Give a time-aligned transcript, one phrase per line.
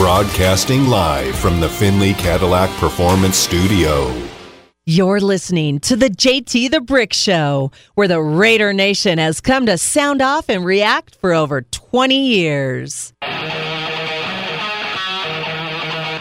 [0.00, 4.10] Broadcasting live from the Finley Cadillac Performance Studio.
[4.86, 9.76] You're listening to the JT the Brick Show, where the Raider Nation has come to
[9.76, 13.12] sound off and react for over 20 years.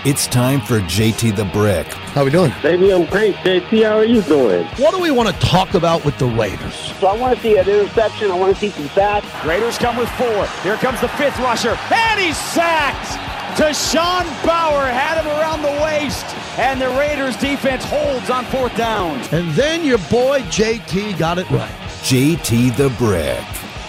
[0.06, 1.88] It's time for JT the Brick.
[1.88, 2.52] How we doing?
[2.62, 3.36] Baby, I'm great.
[3.36, 4.66] JT, how are you doing?
[4.76, 6.94] What do we want to talk about with the Raiders?
[7.00, 8.30] So I want to see an interception.
[8.30, 9.26] I want to see some sacks.
[9.46, 10.48] Raiders come with four.
[10.64, 13.29] Here comes the fifth rusher, and he's sacked.
[13.56, 16.26] Deshaun Bauer had him around the waist,
[16.58, 19.20] and the Raiders defense holds on fourth down.
[19.32, 21.72] And then your boy JT got it right.
[22.02, 23.44] JT the Brick.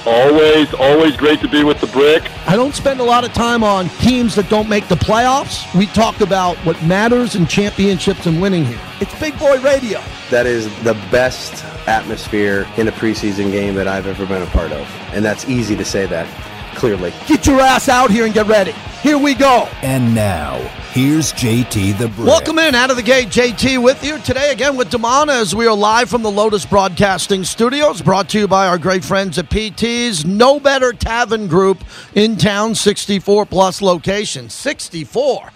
[0.07, 2.23] Always, always great to be with the Brick.
[2.49, 5.73] I don't spend a lot of time on teams that don't make the playoffs.
[5.79, 8.81] We talk about what matters in championships and winning here.
[9.01, 10.01] It's Big Boy Radio.
[10.31, 14.73] That is the best atmosphere in a preseason game that I've ever been a part
[14.73, 14.89] of.
[15.13, 16.27] And that's easy to say that,
[16.77, 17.13] clearly.
[17.27, 18.73] Get your ass out here and get ready.
[19.03, 19.67] Here we go.
[19.83, 20.59] And now,
[20.93, 22.27] here's JT the Brick.
[22.27, 25.67] Welcome in out of the gate, JT with you today again with Damana as we
[25.67, 29.49] are live from the Lotus Broadcasting Studios, brought to you by our great friends at
[29.49, 31.83] PT's No Better Tavern Group
[32.15, 34.53] in town, 64 plus locations.
[34.53, 35.51] 64.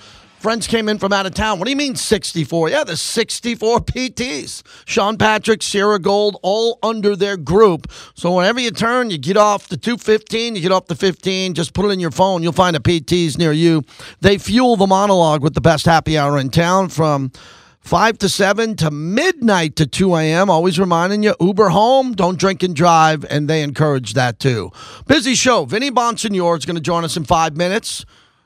[0.45, 1.59] Friends came in from out of town.
[1.59, 2.69] What do you mean 64?
[2.69, 4.63] Yeah, the 64 PTs.
[4.85, 7.91] Sean Patrick, Sierra Gold, all under their group.
[8.15, 11.73] So whenever you turn, you get off the 215, you get off the 15, just
[11.73, 12.43] put it in your phone.
[12.43, 13.85] You'll find a PTs near you.
[14.21, 17.33] They fuel the monologue with the best happy hour in town from
[17.81, 20.51] 5 to 7 to midnight to 2 a.m.
[20.51, 24.73] Always reminding you Uber home, don't drink and drive, and they encourage that too.
[25.07, 25.65] Busy show.
[25.65, 28.05] Vinny Bonsignore is going to join us in five minutes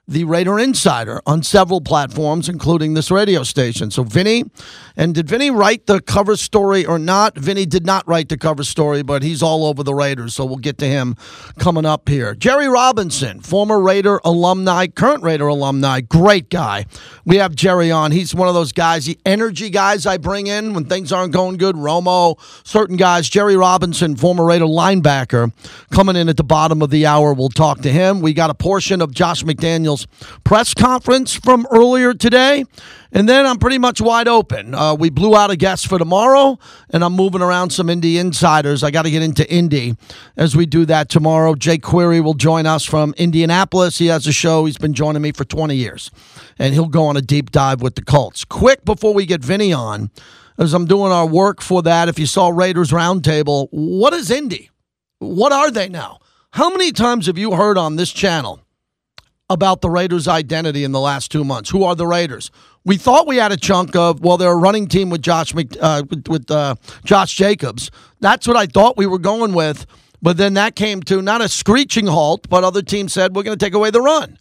[0.09, 3.91] the Raider Insider on several platforms, including this radio station.
[3.91, 4.45] So, Vinny,
[4.97, 7.37] and did Vinny write the cover story or not?
[7.37, 10.57] Vinny did not write the cover story, but he's all over the Raiders, so we'll
[10.57, 11.15] get to him
[11.59, 12.35] coming up here.
[12.35, 16.87] Jerry Robinson, former Raider alumni, current Raider alumni, great guy.
[17.27, 18.11] We have Jerry on.
[18.11, 21.59] He's one of those guys, the energy guys I bring in when things aren't going
[21.59, 21.77] good.
[21.77, 23.29] Romo, certain guys.
[23.29, 25.53] Jerry Robinson, former Raider linebacker,
[25.91, 27.35] coming in at the bottom of the hour.
[27.35, 28.23] We'll talk to him.
[28.23, 29.98] We got a portion of Josh McDaniels
[30.45, 32.65] press conference from earlier today.
[33.11, 34.75] And then I'm pretty much wide open.
[34.75, 36.59] Uh, we blew out a guest for tomorrow,
[36.91, 38.83] and I'm moving around some Indy insiders.
[38.83, 39.97] I got to get into Indy
[40.37, 41.55] as we do that tomorrow.
[41.55, 43.97] Jake Query will join us from Indianapolis.
[43.97, 44.67] He has a show.
[44.67, 46.11] He's been joining me for 20 years,
[46.59, 48.45] and he'll go on a deep dive with the Colts.
[48.45, 50.11] Quick before we get Vinny on,
[50.59, 54.71] as I'm doing our work for that, if you saw Raiders Roundtable, what is Indy?
[55.19, 56.19] What are they now?
[56.53, 58.61] How many times have you heard on this channel
[59.51, 61.71] about the Raiders' identity in the last two months.
[61.71, 62.51] Who are the Raiders?
[62.85, 66.03] We thought we had a chunk of well, they're a running team with Josh uh,
[66.09, 67.91] with, with uh, Josh Jacobs.
[68.21, 69.87] That's what I thought we were going with.
[70.21, 73.57] But then that came to not a screeching halt, but other teams said we're going
[73.57, 74.39] to take away the run.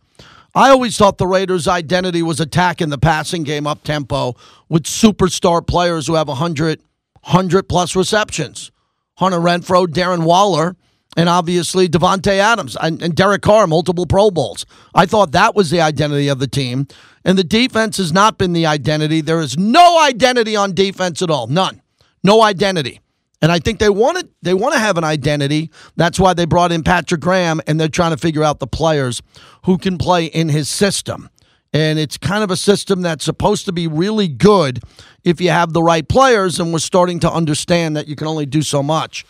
[0.56, 4.35] I always thought the Raiders' identity was attacking the passing game up tempo
[4.69, 6.81] with superstar players who have 100,
[7.22, 8.72] 100 plus receptions.
[9.17, 10.75] Hunter Renfrow, Darren Waller,
[11.16, 14.66] and obviously Davante Adams and, and Derek Carr, multiple Pro Bowls.
[14.94, 16.88] I thought that was the identity of the team.
[17.23, 19.22] And the defense has not been the identity.
[19.22, 21.47] There is no identity on defense at all.
[21.47, 21.81] None.
[22.23, 23.01] No identity.
[23.41, 25.72] And I think they want to they want to have an identity.
[25.96, 29.22] That's why they brought in Patrick Graham and they're trying to figure out the players
[29.66, 31.29] who can play in his system.
[31.73, 34.79] And it's kind of a system that's supposed to be really good
[35.23, 38.46] if you have the right players and we're starting to understand that you can only
[38.46, 39.25] do so much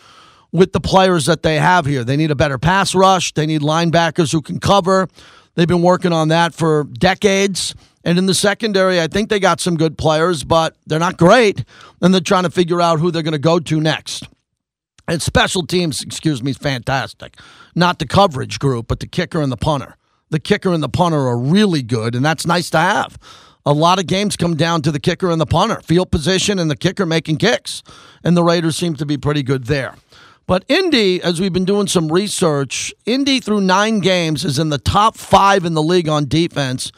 [0.52, 2.04] with the players that they have here.
[2.04, 3.32] They need a better pass rush.
[3.34, 5.08] They need linebackers who can cover.
[5.54, 7.74] They've been working on that for decades.
[8.04, 11.64] And in the secondary, I think they got some good players, but they're not great.
[12.00, 14.28] And they're trying to figure out who they're going to go to next.
[15.08, 17.36] And special teams, excuse me, is fantastic.
[17.74, 19.96] Not the coverage group, but the kicker and the punter.
[20.30, 23.18] The kicker and the punter are really good, and that's nice to have.
[23.64, 26.70] A lot of games come down to the kicker and the punter, field position and
[26.70, 27.82] the kicker making kicks.
[28.22, 29.96] And the Raiders seem to be pretty good there.
[30.48, 34.78] But Indy, as we've been doing some research, Indy through nine games is in the
[34.78, 36.90] top five in the league on defense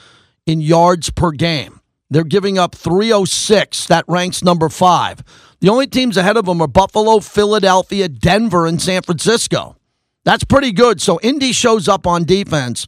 [0.47, 1.81] in yards per game.
[2.09, 3.89] They're giving up 306.
[3.89, 5.25] That ranks number five.
[5.59, 9.77] The only teams ahead of them are Buffalo, Philadelphia, Denver, and San Francisco.
[10.25, 11.01] That's pretty good.
[11.01, 12.87] So Indy shows up on defense.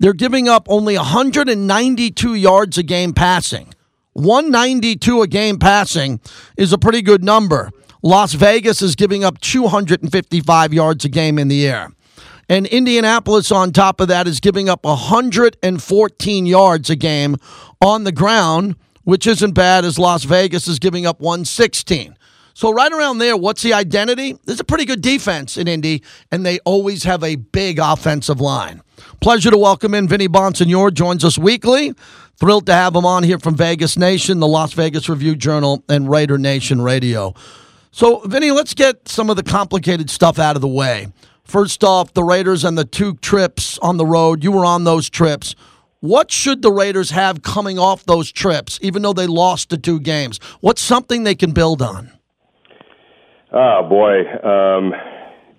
[0.00, 3.72] They're giving up only 192 yards a game passing.
[4.14, 6.18] 192 a game passing
[6.56, 7.70] is a pretty good number.
[8.02, 11.90] Las Vegas is giving up 255 yards a game in the air.
[12.48, 17.36] And Indianapolis, on top of that, is giving up 114 yards a game
[17.80, 22.16] on the ground, which isn't bad as Las Vegas is giving up 116.
[22.54, 24.36] So right around there, what's the identity?
[24.44, 28.82] There's a pretty good defense in Indy, and they always have a big offensive line.
[29.20, 31.94] Pleasure to welcome in Vinny Bonsignore, joins us weekly.
[32.36, 36.10] Thrilled to have him on here from Vegas Nation, the Las Vegas Review Journal, and
[36.10, 37.34] Raider Nation Radio.
[37.92, 41.08] So, Vinny, let's get some of the complicated stuff out of the way.
[41.42, 44.44] First off, the Raiders and the two trips on the road.
[44.44, 45.56] You were on those trips.
[45.98, 49.98] What should the Raiders have coming off those trips, even though they lost the two
[49.98, 50.38] games?
[50.60, 52.12] What's something they can build on?
[53.52, 54.94] Oh boy, um,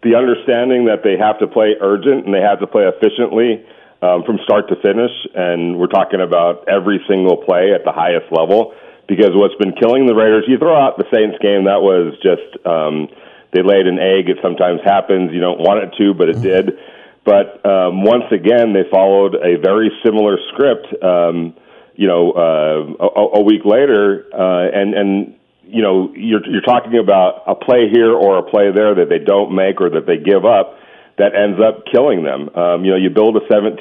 [0.02, 3.66] the understanding that they have to play urgent and they have to play efficiently
[4.02, 8.32] um, from start to finish, and we're talking about every single play at the highest
[8.32, 8.74] level.
[9.08, 12.66] Because what's been killing the Raiders, you throw out the Saints game, that was just
[12.66, 13.10] um,
[13.52, 14.30] they laid an egg.
[14.30, 15.32] It sometimes happens.
[15.34, 16.80] You don't want it to, but it did.
[17.24, 20.88] But um, once again, they followed a very similar script.
[21.04, 21.54] Um,
[21.96, 26.98] you know, uh, a, a week later, uh, and and you know, you're you're talking
[26.98, 30.18] about a play here or a play there that they don't make or that they
[30.18, 30.80] give up
[31.18, 32.50] that ends up killing them.
[32.56, 33.78] Um, you know, you build a 17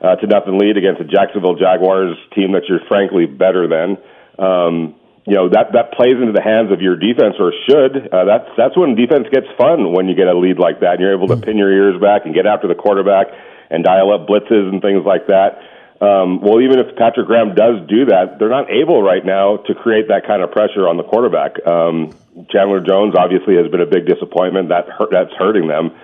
[0.00, 3.96] uh, to nothing lead against a Jacksonville Jaguars team that you're frankly better than.
[4.38, 4.94] Um,
[5.26, 8.12] you know that that plays into the hands of your defense, or should.
[8.12, 11.00] Uh, that's that's when defense gets fun when you get a lead like that, and
[11.00, 13.28] you're able to pin your ears back and get after the quarterback
[13.70, 15.64] and dial up blitzes and things like that.
[16.04, 19.74] Um, well, even if Patrick Graham does do that, they're not able right now to
[19.74, 21.56] create that kind of pressure on the quarterback.
[21.66, 22.12] Um,
[22.50, 24.68] Chandler Jones obviously has been a big disappointment.
[24.68, 25.96] That hurt, that's hurting them.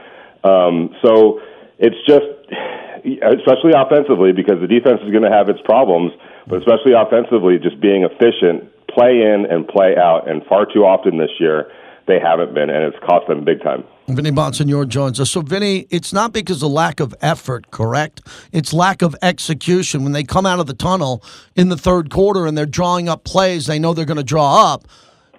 [0.43, 1.43] Um, so
[1.77, 2.25] it's just,
[3.05, 6.13] especially offensively, because the defense is going to have its problems,
[6.47, 10.29] but especially offensively, just being efficient, play in and play out.
[10.29, 11.71] And far too often this year,
[12.07, 13.85] they haven't been, and it's cost them big time.
[14.09, 15.31] Vinny Bonsignore joins us.
[15.31, 18.23] So, Vinny, it's not because of lack of effort, correct?
[18.53, 20.03] It's lack of execution.
[20.03, 21.23] When they come out of the tunnel
[21.55, 24.73] in the third quarter and they're drawing up plays they know they're going to draw
[24.73, 24.89] up.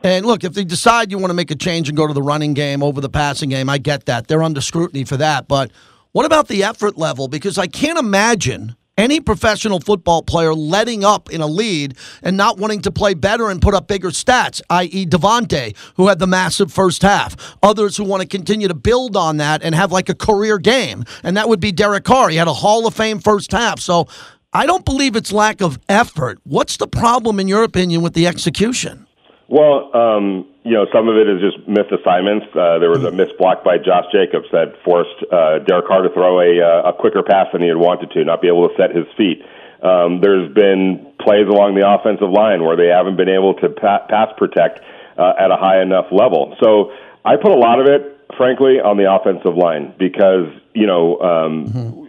[0.04, 2.24] And look, if they decide you want to make a change and go to the
[2.24, 4.28] running game over the passing game, I get that.
[4.28, 5.48] They're under scrutiny for that.
[5.48, 5.72] But
[6.12, 7.28] what about the effort level?
[7.28, 12.58] Because I can't imagine any professional football player letting up in a lead and not
[12.58, 16.72] wanting to play better and put up bigger stats, i.e., Davante, who had the massive
[16.72, 17.56] first half.
[17.64, 21.06] Others who want to continue to build on that and have like a career game,
[21.24, 22.30] and that would be Derek Carr.
[22.30, 23.80] He had a Hall of Fame first half.
[23.80, 24.08] So
[24.54, 26.40] I don't believe it's lack of effort.
[26.44, 29.08] What's the problem, in your opinion, with the execution?
[29.48, 32.46] Well, um, you know, some of it is just missed assignments.
[32.54, 36.10] Uh, there was a missed block by Josh Jacobs that forced uh, Derek Carr to
[36.10, 38.76] throw a, uh, a quicker pass than he had wanted to, not be able to
[38.78, 39.42] set his feet.
[39.82, 44.06] Um, there's been plays along the offensive line where they haven't been able to pa-
[44.08, 44.82] pass protect
[45.18, 46.56] uh, at a high enough level.
[46.62, 46.94] So
[47.26, 51.20] I put a lot of it, frankly, on the offensive line because you know.
[51.20, 52.08] Um, mm-hmm.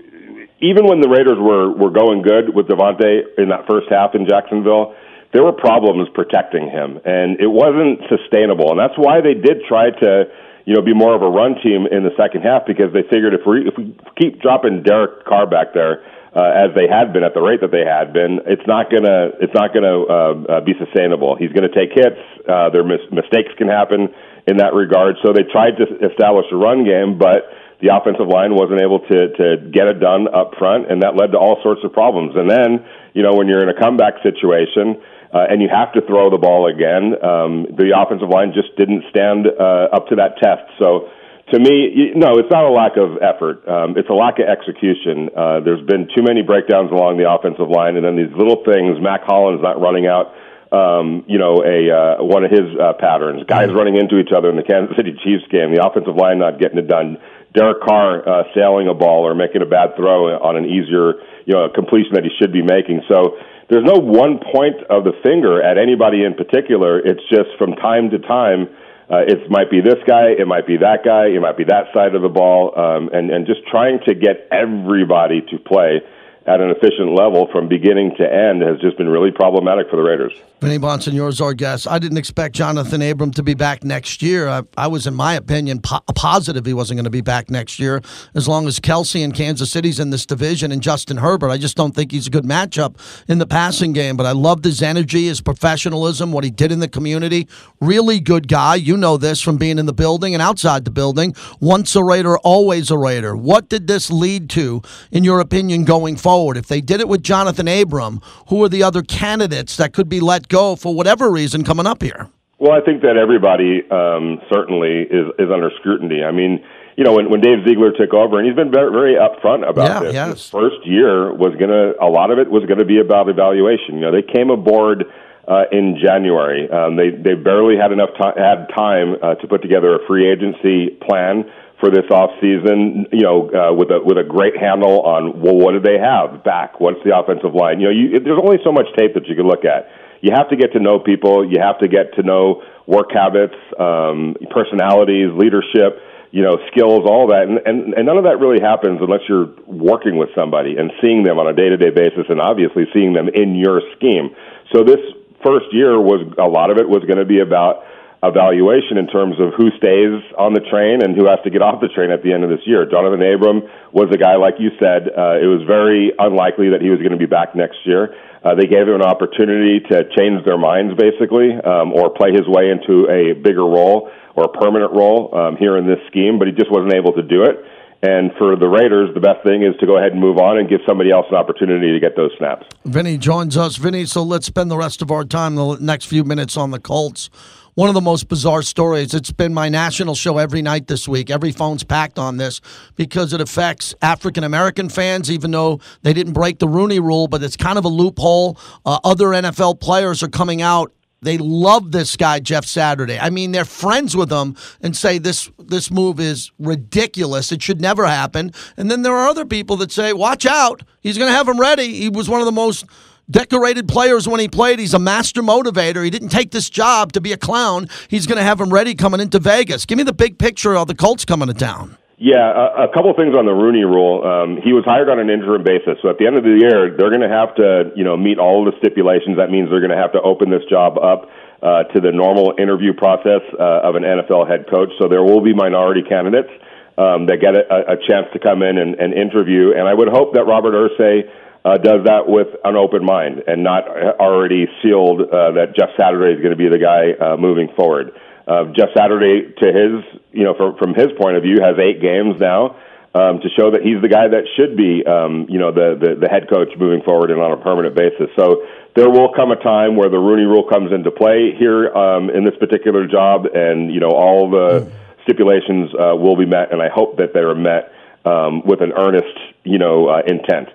[0.64, 4.28] Even when the Raiders were were going good with Davante in that first half in
[4.28, 4.94] Jacksonville,
[5.32, 8.70] there were problems protecting him, and it wasn't sustainable.
[8.70, 10.24] And that's why they did try to,
[10.66, 13.32] you know, be more of a run team in the second half because they figured
[13.32, 16.04] if we if we keep dropping Derek Carr back there.
[16.32, 19.36] Uh, as they had been at the rate that they had been, it's not gonna
[19.36, 21.36] it's not gonna uh, uh, be sustainable.
[21.36, 22.16] He's gonna take hits.
[22.48, 24.08] Uh, their mis- mistakes can happen
[24.48, 25.20] in that regard.
[25.20, 27.52] So they tried to establish a run game, but
[27.84, 29.46] the offensive line wasn't able to to
[29.76, 32.32] get it done up front, and that led to all sorts of problems.
[32.32, 32.80] And then,
[33.12, 36.38] you know, when you're in a comeback situation, uh, and you have to throw the
[36.38, 37.16] ball again.
[37.16, 40.68] Um, the offensive line just didn't stand uh, up to that test.
[40.76, 41.08] So,
[41.52, 43.66] to me, no, it's not a lack of effort.
[43.68, 45.28] Um, it's a lack of execution.
[45.32, 49.00] Uh, there's been too many breakdowns along the offensive line, and then these little things.
[49.00, 50.32] Mack Hollins not running out.
[50.72, 53.44] Um, you know, a uh, one of his uh, patterns.
[53.44, 53.76] Guys mm-hmm.
[53.76, 55.68] running into each other in the Kansas City Chiefs game.
[55.68, 57.20] The offensive line not getting it done.
[57.52, 61.52] Derek Carr uh, sailing a ball or making a bad throw on an easier, you
[61.52, 63.04] know, completion that he should be making.
[63.08, 63.36] So
[63.72, 67.00] there's no one point of the finger at anybody in particular.
[67.00, 68.68] It's just from time to time.
[69.08, 71.86] Uh, it might be this guy, it might be that guy, it might be that
[71.94, 76.00] side of the ball, um, and and just trying to get everybody to play
[76.46, 80.02] at an efficient level from beginning to end has just been really problematic for the
[80.02, 80.34] Raiders.
[80.62, 81.88] Vinny Bonsignore's our guest.
[81.88, 84.48] I didn't expect Johnathan Abram to be back next year.
[84.48, 87.80] I, I was, in my opinion, po- positive he wasn't going to be back next
[87.80, 88.00] year
[88.36, 91.50] as long as Kelce and Kansas City's in this division and Justin Herbert.
[91.50, 92.94] I just don't think he's a good matchup
[93.26, 96.78] in the passing game, but I loved his energy, his professionalism, what he did in
[96.78, 97.48] the community.
[97.80, 98.76] Really good guy.
[98.76, 101.34] You know this from being in the building and outside the building.
[101.58, 103.36] Once a Raider, always a Raider.
[103.36, 106.56] What did this lead to, in your opinion, going forward?
[106.56, 110.20] If they did it with Johnathan Abram, who are the other candidates that could be
[110.20, 112.28] let go for whatever reason coming up here?
[112.60, 116.22] Well, I think that everybody um, certainly is is under scrutiny.
[116.22, 116.62] I mean,
[116.96, 119.88] you know, when, when Dave Ziegler took over, and he's been very, very upfront about
[119.88, 120.14] yeah, this.
[120.14, 120.28] Yes.
[120.30, 123.96] His first year was gonna, a lot of it was gonna be about evaluation.
[123.98, 125.10] You know, they came aboard
[125.48, 126.70] uh, in January.
[126.70, 130.30] Um, they they barely had enough time had time uh, to put together a free
[130.30, 133.10] agency plan for this off season.
[133.10, 136.44] You know, uh, with a with a great handle on well, what do they have
[136.44, 136.78] back?
[136.78, 137.80] What's the offensive line?
[137.80, 139.90] You know, you, there's only so much tape that you can look at.
[140.22, 141.44] You have to get to know people.
[141.44, 146.00] You have to get to know work habits, um, personalities, leadership
[146.32, 147.44] you know, skills, all that.
[147.44, 151.22] And, and, and none of that really happens unless you're working with somebody and seeing
[151.22, 154.34] them on a day to day basis and obviously seeing them in your scheme.
[154.72, 154.98] So this
[155.44, 157.84] first year was a lot of it was going to be about
[158.24, 161.82] evaluation in terms of who stays on the train and who has to get off
[161.82, 162.86] the train at the end of this year.
[162.86, 166.88] Johnathan Abram was a guy, like you said, uh, it was very unlikely that he
[166.88, 168.14] was going to be back next year.
[168.44, 172.46] Uh, they gave him an opportunity to change their minds, basically, um, or play his
[172.46, 176.48] way into a bigger role or a permanent role um, here in this scheme, but
[176.48, 177.62] he just wasn't able to do it.
[178.02, 180.68] And for the Raiders, the best thing is to go ahead and move on and
[180.68, 182.66] give somebody else an opportunity to get those snaps.
[182.84, 183.76] Vinny joins us.
[183.76, 186.80] Vinny, so let's spend the rest of our time, the next few minutes, on the
[186.80, 187.30] Colts.
[187.74, 189.14] One of the most bizarre stories.
[189.14, 191.30] It's been my national show every night this week.
[191.30, 192.60] Every phone's packed on this
[192.96, 197.42] because it affects African American fans, even though they didn't break the Rooney rule, but
[197.42, 198.58] it's kind of a loophole.
[198.84, 200.92] Uh, other NFL players are coming out
[201.22, 203.18] they love this guy, Jeff Saturday.
[203.18, 207.52] I mean, they're friends with him and say this this move is ridiculous.
[207.52, 208.52] It should never happen.
[208.76, 210.82] And then there are other people that say, "Watch out!
[211.00, 212.84] He's going to have him ready." He was one of the most
[213.30, 214.78] decorated players when he played.
[214.78, 216.04] He's a master motivator.
[216.04, 217.88] He didn't take this job to be a clown.
[218.08, 219.86] He's going to have him ready coming into Vegas.
[219.86, 221.96] Give me the big picture of the Colts coming to town.
[222.22, 224.22] Yeah, a, a couple of things on the Rooney Rule.
[224.22, 226.94] Um, he was hired on an interim basis, so at the end of the year,
[226.94, 229.42] they're going to have to, you know, meet all of the stipulations.
[229.42, 231.26] That means they're going to have to open this job up
[231.66, 234.94] uh, to the normal interview process uh, of an NFL head coach.
[235.02, 236.54] So there will be minority candidates
[236.94, 239.74] um, that get a, a chance to come in and, and interview.
[239.74, 241.26] And I would hope that Robert Irsay
[241.66, 243.90] uh, does that with an open mind and not
[244.22, 248.14] already sealed uh, that Jeff Saturday is going to be the guy uh, moving forward.
[248.46, 252.00] Uh, Jeff Saturday, to his, you know, from, from his point of view, has eight
[252.00, 252.76] games now
[253.14, 256.26] um, to show that he's the guy that should be, um, you know, the, the,
[256.26, 258.28] the head coach moving forward and on a permanent basis.
[258.36, 258.64] So
[258.96, 262.44] there will come a time where the Rooney Rule comes into play here um, in
[262.44, 264.90] this particular job, and you know, all the
[265.24, 267.92] stipulations uh, will be met, and I hope that they are met
[268.24, 270.68] um, with an earnest, you know, uh, intent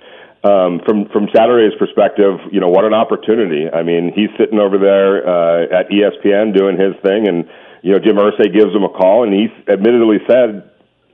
[0.43, 3.65] um, from from Saturday's perspective, you know what an opportunity.
[3.69, 7.49] I mean, he's sitting over there uh, at ESPN doing his thing, and
[7.81, 10.69] you know Jim Irsay gives him a call, and he admittedly said,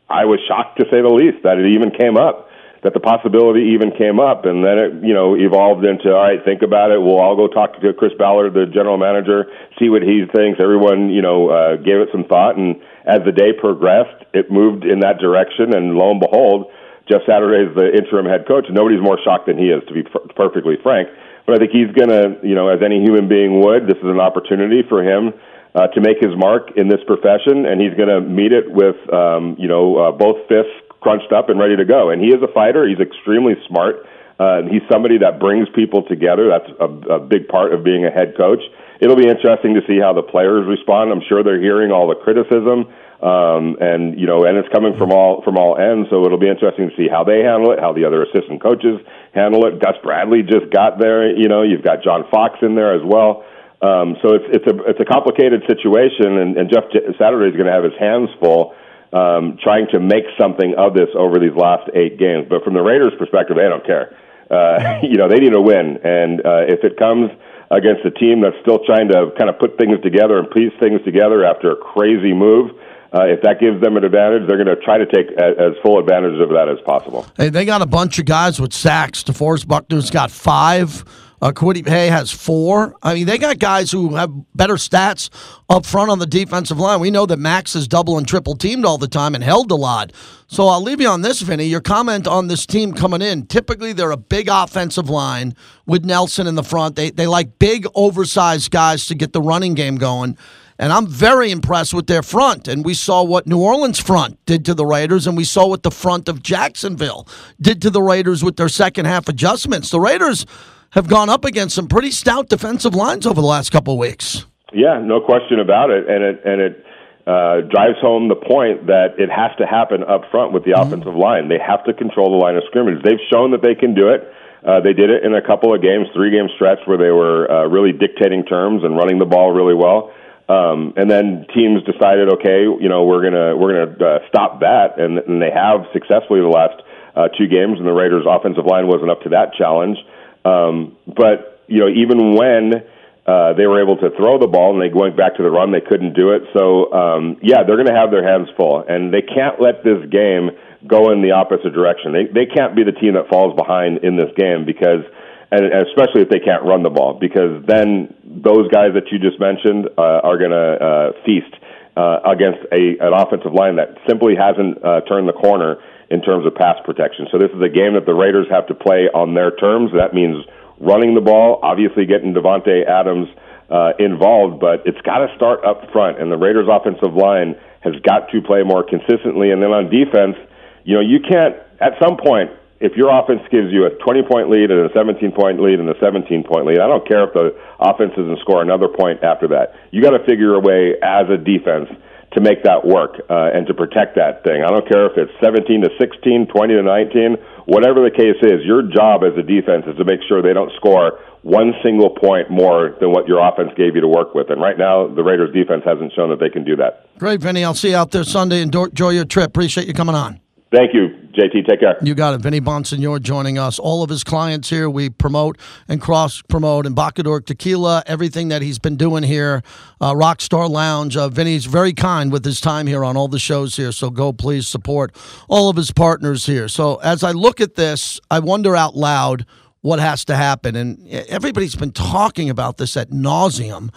[0.10, 2.50] "I was shocked to say the least that it even came up,
[2.84, 6.44] that the possibility even came up, and then it you know evolved into all right,
[6.44, 7.02] think about it.
[7.02, 9.48] We'll all go talk to Chris Ballard, the general manager,
[9.80, 10.60] see what he thinks.
[10.60, 14.86] Everyone you know uh, gave it some thought, and as the day progressed, it moved
[14.86, 16.72] in that direction, and lo and behold."
[17.04, 18.64] Jeff Saturday is the interim head coach.
[18.72, 21.10] Nobody's more shocked than he is, to be per- perfectly frank.
[21.46, 24.08] But I think he's going to, you know, as any human being would, this is
[24.08, 25.34] an opportunity for him
[25.76, 28.98] uh, to make his mark in this profession, and he's going to meet it with,
[29.12, 32.10] um, you know, uh, both fists crunched up and ready to go.
[32.12, 32.88] And he is a fighter.
[32.88, 34.06] He's extremely smart.
[34.40, 36.50] Uh, he's somebody that brings people together.
[36.50, 38.62] That's a, a big part of being a head coach.
[39.00, 41.12] It'll be interesting to see how the players respond.
[41.12, 42.88] I'm sure they're hearing all the criticism
[43.24, 46.12] um, and you know, and it's coming from all from all ends.
[46.12, 49.00] So it'll be interesting to see how they handle it, how the other assistant coaches
[49.32, 49.80] handle it.
[49.80, 51.32] Gus Bradley just got there.
[51.32, 53.48] You know, you've got John Fox in there as well.
[53.84, 56.88] Um, so it's it's a it's a complicated situation, and, and Jeff
[57.20, 58.74] Saturday is going to have his hands full
[59.12, 62.48] um, trying to make something of this over these last eight games.
[62.48, 64.16] But from the Raiders' perspective, they don't care.
[64.50, 67.30] Uh, you know, they need a win, and uh, if it comes
[67.70, 71.04] against a team that's still trying to kind of put things together and piece things
[71.04, 72.72] together after a crazy move
[73.14, 75.74] uh, if that gives them an advantage, they're going to try to take a, as
[75.84, 77.28] full advantage of that as possible.
[77.38, 79.24] Hey, they got a bunch of guys with sacks.
[79.24, 81.06] DeForest Buckner's got five.
[81.44, 82.96] Uh, Kwity Paye has four.
[83.04, 85.30] I mean, they got guys who have better stats
[85.70, 87.02] up front on the defensive line.
[87.02, 89.76] We know that Maxx is double and triple teamed all the time and held a
[89.76, 90.14] lot.
[90.48, 91.66] So I'll leave you on this, Vinny.
[91.66, 93.46] Your comment on this team coming in.
[93.48, 95.54] Typically, they're a big offensive line
[95.86, 96.96] with Nelson in the front.
[96.96, 100.38] They, they like big, oversized guys to get the running game going.
[100.80, 102.70] And I'm very impressed with their front.
[102.70, 105.84] And we saw what New Orleans front did to the Raiders, and we saw what
[105.84, 107.28] the front of Jacksonville
[107.60, 109.90] did to the Raiders with their second half adjustments.
[109.90, 110.46] The Raiders
[110.94, 114.46] have gone up against some pretty stout defensive lines over the last couple of weeks.
[114.74, 116.10] Yeah, no question about it.
[116.10, 116.86] And it and it
[117.26, 120.82] uh, drives home the point that it has to happen up front with the mm-hmm.
[120.82, 121.50] offensive line.
[121.50, 123.04] They have to control the line of scrimmage.
[123.04, 124.28] They've shown that they can do it.
[124.64, 127.52] Uh, they did it in a couple of games, three game stretch where they were
[127.52, 130.14] uh, really dictating terms and running the ball really well.
[130.48, 135.00] Um, and then teams decided, okay, you know, we're gonna we're gonna uh, stop that,
[135.00, 136.82] and, and they have successfully the last
[137.16, 137.80] uh, two games.
[137.80, 139.98] And the Raiders' offensive line wasn't up to that challenge.
[140.46, 142.84] Um, but you know, even when
[143.26, 145.72] Uh, they were able to throw the ball, and they going back to the run,
[145.72, 146.44] they couldn't do it.
[146.52, 150.04] So, um, yeah, they're going to have their hands full, and they can't let this
[150.12, 150.52] game
[150.86, 152.12] go in the opposite direction.
[152.12, 155.08] They they can't be the team that falls behind in this game because,
[155.56, 159.40] and especially if they can't run the ball, because then those guys that you just
[159.40, 161.54] mentioned uh, are going to uh, feast
[161.96, 165.80] uh, against a an offensive line that simply hasn't uh, turned the corner
[166.14, 167.26] in terms of pass protection.
[167.32, 169.90] So this is a game that the Raiders have to play on their terms.
[169.98, 170.46] That means
[170.78, 173.28] running the ball, obviously getting Davante Adams
[173.74, 177.98] uh, involved, but it's got to start up front, and the Raiders' offensive line has
[178.06, 179.50] got to play more consistently.
[179.50, 180.38] And then on defense,
[180.86, 184.52] you know, you can't at some point if your offense gives you a 20 point
[184.52, 187.34] lead and a 17 point lead and a 17 point lead, I don't care if
[187.34, 189.74] the offense doesn't score another point after that.
[189.90, 191.90] You got to figure a way as a defense
[192.34, 194.64] to make that work uh, and to protect that thing.
[194.66, 198.66] I don't care if it's 17 to 16, 20 to 19, whatever the case is.
[198.66, 202.50] Your job as a defense is to make sure they don't score one single point
[202.50, 204.50] more than what your offense gave you to work with.
[204.50, 207.08] And right now, the Raiders defense hasn't shown that they can do that.
[207.20, 207.64] Great, Vinny.
[207.64, 208.62] I'll see you out there Sunday.
[208.62, 209.50] And enjoy your trip.
[209.50, 210.40] Appreciate you coming on.
[210.74, 211.68] Thank you, JT.
[211.70, 211.98] Take care.
[212.02, 212.42] You got it.
[212.42, 213.78] Vinny Bonsignore joining us.
[213.78, 216.88] All of his clients here, we promote and cross promote.
[216.88, 219.62] And Bacador Tequila, everything that he's been doing here,
[220.02, 221.16] uh, Rockstar Lounge.
[221.16, 223.92] Uh, Vinny's very kind with his time here on all the shows here.
[223.92, 225.16] So go please support
[225.48, 226.68] all of his partners here.
[226.68, 229.46] So as I look at this, I wonder out loud
[229.82, 230.76] what has to happen.
[230.76, 233.94] And everybody's been talking about this at nauseum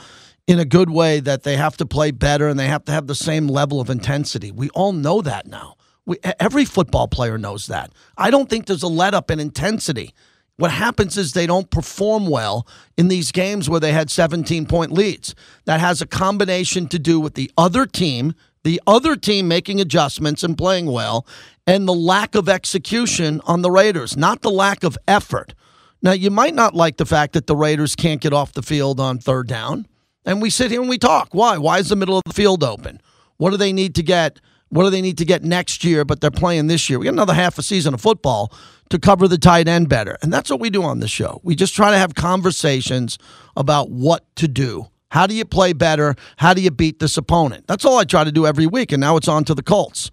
[0.47, 3.07] in a good way that they have to play better and they have to have
[3.07, 4.53] the same level of intensity.
[4.53, 5.77] We all know that now.
[6.07, 7.93] We, every football player knows that.
[8.17, 10.15] I don't think there's a let up in intensity.
[10.57, 14.93] What happens is they don't perform well in these games where they had 17 point
[14.93, 15.35] leads.
[15.67, 18.35] That has a combination to do with the other team,
[18.65, 21.27] the other team making adjustments and playing well,
[21.67, 25.55] and the lack of execution on the Raiders, not the lack of effort.
[26.01, 29.01] Now, you might not like the fact that the Raiders can't get off the field
[29.01, 29.87] on third down.
[30.25, 31.29] And we sit here and we talk.
[31.33, 31.59] Why?
[31.59, 33.01] Why is the middle of the field open?
[33.37, 34.41] What do they need to get?
[34.69, 36.99] What do they need to get next year, but they're playing this year?
[36.99, 38.53] We got another half a season of football
[38.91, 40.17] to cover the tight end better.
[40.23, 41.41] And that's what we do on the show.
[41.43, 43.19] We just try to have conversations
[43.57, 44.89] about what to do.
[45.11, 46.15] How do you play better?
[46.37, 47.67] How do you beat this opponent?
[47.69, 48.93] That's all I try to do every week.
[48.93, 50.11] And now it's on to the Colts.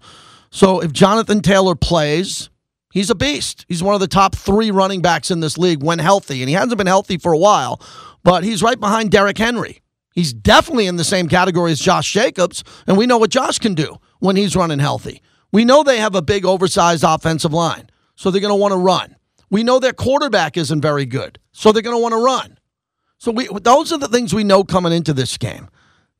[0.50, 2.48] So if Jonathan Taylor plays,
[2.92, 3.66] he's a beast.
[3.68, 6.42] He's one of the top three running backs in this league when healthy.
[6.42, 7.80] And he hasn't been healthy for a while,
[8.22, 9.80] but he's right behind Derrick Henry.
[10.14, 13.74] He's definitely in the same category as Josh Jacobs, and we know what Josh can
[13.74, 15.20] do when he's running healthy.
[15.52, 18.78] We know they have a big, oversized offensive line, so they're going to want to
[18.78, 19.16] run.
[19.50, 22.58] We know their quarterback isn't very good, so they're going to want to run.
[23.18, 25.68] So we, those are the things we know coming into this game.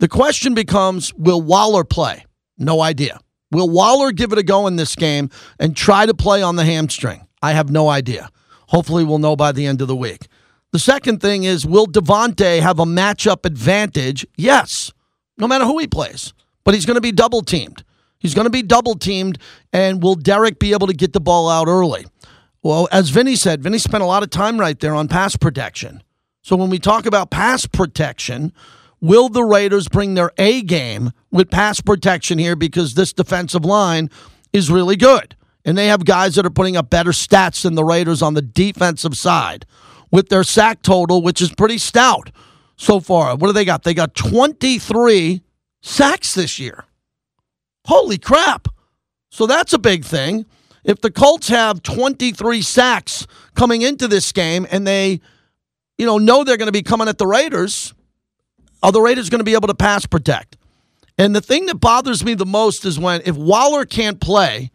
[0.01, 2.27] The question becomes will Waller play?
[2.59, 3.21] No idea.
[3.51, 6.65] Will Waller give it a go in this game and try to play on the
[6.65, 7.27] hamstring?
[7.41, 8.29] I have no idea.
[8.69, 10.29] Hopefully, we'll know by the end of the week.
[10.73, 14.27] The second thing is will Davante have a matchup advantage?
[14.37, 14.93] Yes,
[15.39, 17.83] no matter who he plays, but he's going to be double teamed.
[18.25, 19.37] He's going to be double teamed,
[19.71, 22.07] and will Derek be able to get the ball out early?
[22.63, 26.03] Well, as Vinny said, Vinny spent a lot of time right there on pass protection.
[26.41, 28.55] So when we talk about pass protection,
[28.99, 34.09] will the Raiders bring their A game with pass protection here because this defensive line
[34.55, 35.37] is really good?
[35.67, 38.41] And they have guys that are putting up better stats than the Raiders on the
[38.41, 39.67] defensive side
[40.11, 42.31] with their sack total, which is pretty stout
[42.79, 43.37] so far.
[43.37, 43.83] What do they got?
[43.83, 45.43] They got 23
[45.83, 46.87] sacks this year.
[47.87, 48.69] Holy crap.
[49.31, 50.47] So that's a big thing.
[50.85, 55.21] If the Colts have 23 sacks coming into this game and they,
[55.99, 57.95] you know, know they're going to be coming at the Raiders,
[58.83, 60.57] are the Raiders going to be able to pass protect?
[61.17, 64.71] And the thing that bothers me the most is when if Waller can't play,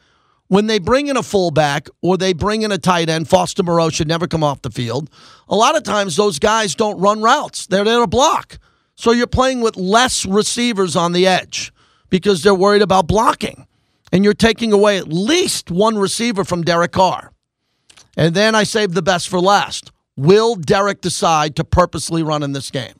[0.47, 3.89] when they bring in a fullback or they bring in a tight end, Foster Moreau
[3.89, 5.09] should never come off the field.
[5.47, 7.67] A lot of times those guys don't run routes.
[7.67, 8.57] They're there to block.
[8.95, 11.71] So you're playing with less receivers on the edge
[12.09, 13.65] because they're worried about blocking.
[14.11, 17.31] And you're taking away at least one receiver from Derek Carr.
[18.17, 19.91] And then I save the best for last.
[20.17, 22.95] Will Derek decide to purposely run in this game?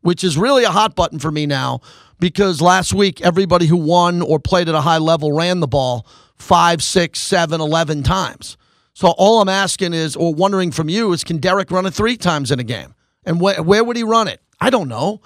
[0.00, 1.80] Which is really a hot button for me now
[2.18, 6.06] because last week everybody who won or played at a high level ran the ball
[6.36, 8.56] five, six, seven, eleven times.
[8.94, 12.16] So all I'm asking is, or wondering from you, is can Derek run it three
[12.16, 12.94] times in a game?
[13.24, 14.40] And wh- where would he run it?
[14.60, 15.20] I don't know.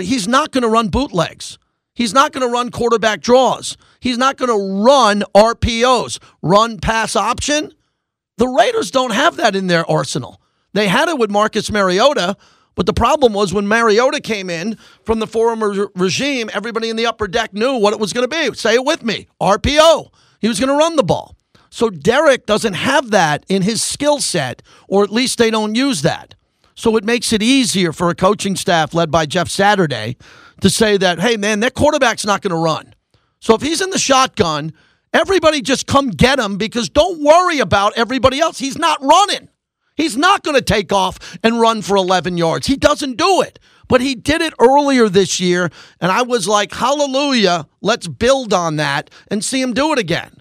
[0.00, 1.58] he's not going to run bootlegs.
[1.94, 3.76] He's not going to run quarterback draws.
[4.00, 7.72] He's not going to run RPOs, run pass option.
[8.36, 10.40] The Raiders don't have that in their arsenal.
[10.72, 12.36] They had it with Marcus Mariota,
[12.74, 17.06] but the problem was when Mariota came in from the former regime, everybody in the
[17.06, 18.56] upper deck knew what it was going to be.
[18.56, 20.12] Say it with me RPO.
[20.40, 21.36] He was going to run the ball.
[21.70, 26.02] So Derek doesn't have that in his skill set, or at least they don't use
[26.02, 26.34] that.
[26.74, 30.16] So it makes it easier for a coaching staff led by Jeff Saturday
[30.62, 32.94] to say that, hey, man, that quarterback's not going to run.
[33.40, 34.72] So if he's in the shotgun,
[35.12, 38.58] everybody just come get him because don't worry about everybody else.
[38.58, 39.48] He's not running.
[39.96, 42.66] He's not going to take off and run for 11 yards.
[42.66, 43.58] He doesn't do it.
[43.88, 45.68] But he did it earlier this year,
[46.00, 50.39] and I was like, hallelujah, let's build on that and see him do it again.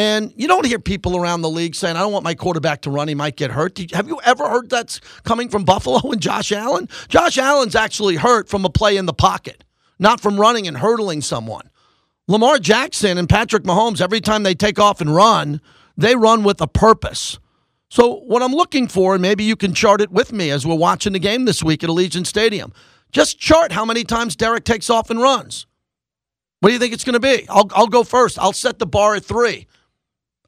[0.00, 2.90] And you don't hear people around the league saying, I don't want my quarterback to
[2.90, 3.06] run.
[3.06, 3.76] He might get hurt.
[3.92, 6.88] have you ever heard that's coming from Buffalo and Josh Allen?
[7.08, 9.62] Josh Allen's actually hurt from a play in the pocket,
[9.98, 11.68] not from running and hurdling someone.
[12.28, 15.60] Lamar Jackson and Patrick Mahomes, every time they take off and run,
[15.98, 17.38] they run with a purpose.
[17.90, 20.76] So, what I'm looking for, and maybe you can chart it with me as we're
[20.76, 22.72] watching the game this week at Allegiant Stadium,
[23.12, 25.66] just chart how many times Derek takes off and runs.
[26.60, 27.46] What do you think it's going to be?
[27.50, 28.38] I'll, I'll go first.
[28.38, 29.66] I'll set the bar at three.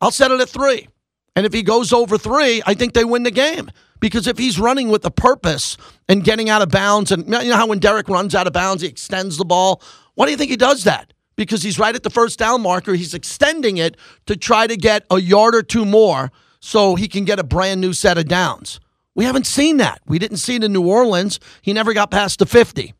[0.02, 0.88] I'll set it at three.
[1.36, 3.70] And if he goes over three, I think they win the game.
[4.00, 5.76] Because if he's running with a purpose
[6.08, 8.82] and getting out of bounds, and you know how when Derek runs out of bounds,
[8.82, 9.80] he extends the ball.
[10.14, 11.12] Why do you think he does that?
[11.36, 12.94] Because he's right at the first down marker.
[12.94, 17.24] He's extending it to try to get a yard or two more so he can
[17.24, 18.80] get a brand new set of downs.
[19.14, 20.00] We haven't seen that.
[20.06, 21.38] We didn't see it in New Orleans.
[21.62, 22.92] He never got past the 50.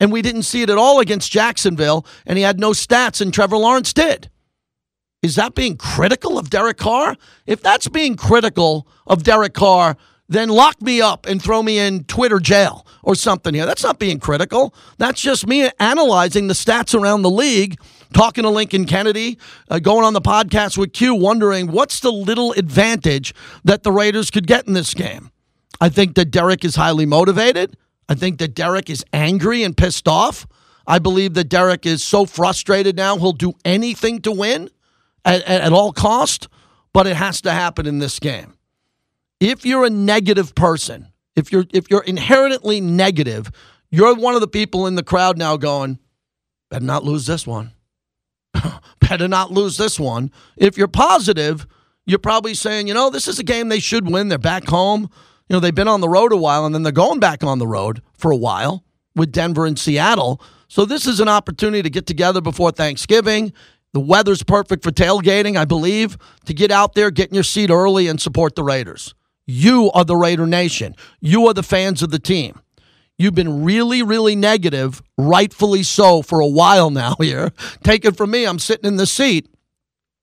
[0.00, 3.32] And we didn't see it at all against Jacksonville, and he had no stats, and
[3.32, 4.28] Trevor Lawrence did.
[5.22, 7.16] Is that being critical of Derek Carr?
[7.46, 9.96] If that's being critical of Derek Carr,
[10.28, 13.66] then lock me up and throw me in Twitter jail or something here.
[13.66, 14.74] That's not being critical.
[14.98, 17.80] That's just me analyzing the stats around the league
[18.12, 22.52] talking to Lincoln Kennedy, uh, going on the podcast with Q, wondering what's the little
[22.52, 25.30] advantage that the Raiders could get in this game.
[25.80, 27.76] I think that Derek is highly motivated.
[28.08, 30.46] I think that Derek is angry and pissed off.
[30.86, 34.70] I believe that Derek is so frustrated now he'll do anything to win
[35.24, 36.48] at, at, all cost,
[36.92, 38.54] but it has to happen in this game.
[39.40, 43.50] If you're a negative person, if you're if you're inherently negative,
[43.90, 45.98] you're one of the people in the crowd now going,
[46.70, 47.72] better not lose this one.
[49.00, 50.32] better not lose this one.
[50.56, 51.66] If you're positive,
[52.06, 54.28] you're probably saying, you know, this is a game they should win.
[54.28, 55.10] They're back home.
[55.48, 57.58] You know, they've been on the road a while and then they're going back on
[57.58, 60.40] the road for a while with Denver and Seattle.
[60.68, 63.52] So this is an opportunity to get together before Thanksgiving.
[63.98, 67.68] The weather's perfect for tailgating, I believe, to get out there, get in your seat
[67.68, 69.12] early and support the Raiders.
[69.44, 70.94] You are the Raider Nation.
[71.20, 72.60] You are the fans of the team.
[73.16, 77.50] You've been really, really negative, rightfully so, for a while now here.
[77.82, 79.52] Take it from me, I'm sitting in the seat,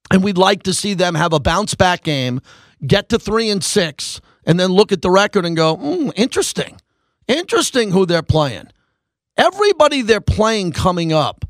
[0.10, 2.40] and we'd like to see them have a bounce back game,
[2.88, 6.80] get to three and six, and then look at the record and go, mm, interesting.
[7.28, 8.70] Interesting who they're playing.
[9.36, 11.44] Everybody they're playing coming up,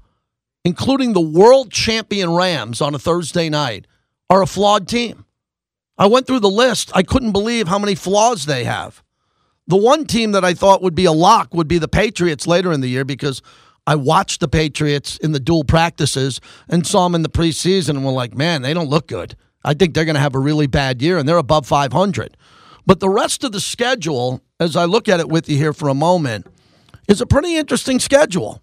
[0.65, 3.85] including the world champion Rams on a Thursday night,
[4.29, 5.25] are a flawed team.
[5.97, 6.91] I went through the list.
[6.95, 9.03] I couldn't believe how many flaws they have.
[9.67, 12.73] The one team that I thought would be a lock would be the Patriots later
[12.73, 13.41] in the year because
[13.87, 18.03] I watched the Patriots in the dual practices and saw them in the preseason and
[18.03, 19.35] were like, man, they don't look good.
[19.63, 22.35] I think they're going to have a really bad year and they're above 500.
[22.85, 25.89] But the rest of the schedule, as I look at it with you here for
[25.89, 26.47] a moment,
[27.07, 28.61] is a pretty interesting schedule.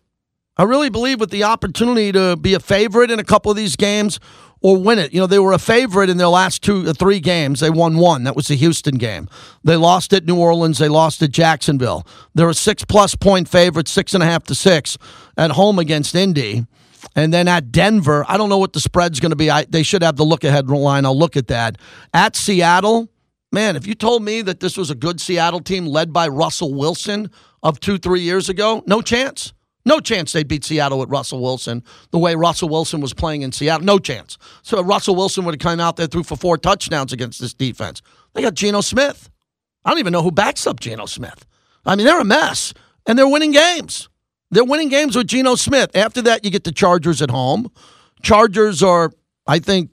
[0.56, 3.74] I really believe with the opportunity to be a favorite in a couple of these
[3.74, 4.20] games
[4.60, 5.12] or win it.
[5.12, 7.60] You know, they were a favorite in their last two, uh, three games.
[7.60, 8.24] They won one.
[8.24, 9.28] That was the Houston game.
[9.64, 10.78] They lost at New Orleans.
[10.78, 12.06] They lost at Jacksonville.
[12.34, 14.98] They're a six plus point favorite, six and a half to six
[15.36, 16.66] at home against Indy.
[17.16, 19.50] And then at Denver, I don't know what the spread's going to be.
[19.50, 21.04] I, they should have the look ahead line.
[21.04, 21.76] I'll look at that.
[22.14, 23.08] At Seattle,
[23.50, 26.74] man, if you told me that this was a good Seattle team led by Russell
[26.74, 27.30] Wilson
[27.62, 29.52] of two, three years ago, no chance.
[29.84, 33.52] No chance they beat Seattle with Russell Wilson the way Russell Wilson was playing in
[33.52, 33.84] Seattle.
[33.84, 34.38] No chance.
[34.62, 38.00] So Russell Wilson would have come out there threw for four touchdowns against this defense.
[38.34, 39.28] They got Geno Smith.
[39.84, 41.44] I don't even know who backs up Geno Smith.
[41.84, 42.72] I mean, they're a mess,
[43.06, 44.08] and they're winning games.
[44.50, 45.90] They're winning games with Geno Smith.
[45.96, 47.72] After that, you get the Chargers at home.
[48.22, 49.10] Chargers are,
[49.46, 49.90] I think,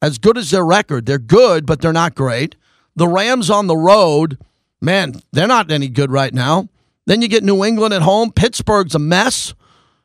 [0.00, 1.06] as good as their record.
[1.06, 2.54] They're good, but they're not great.
[2.94, 4.38] The Rams on the road,
[4.80, 6.68] man, they're not any good right now.
[7.06, 8.30] Then you get New England at home.
[8.30, 9.54] Pittsburgh's a mess.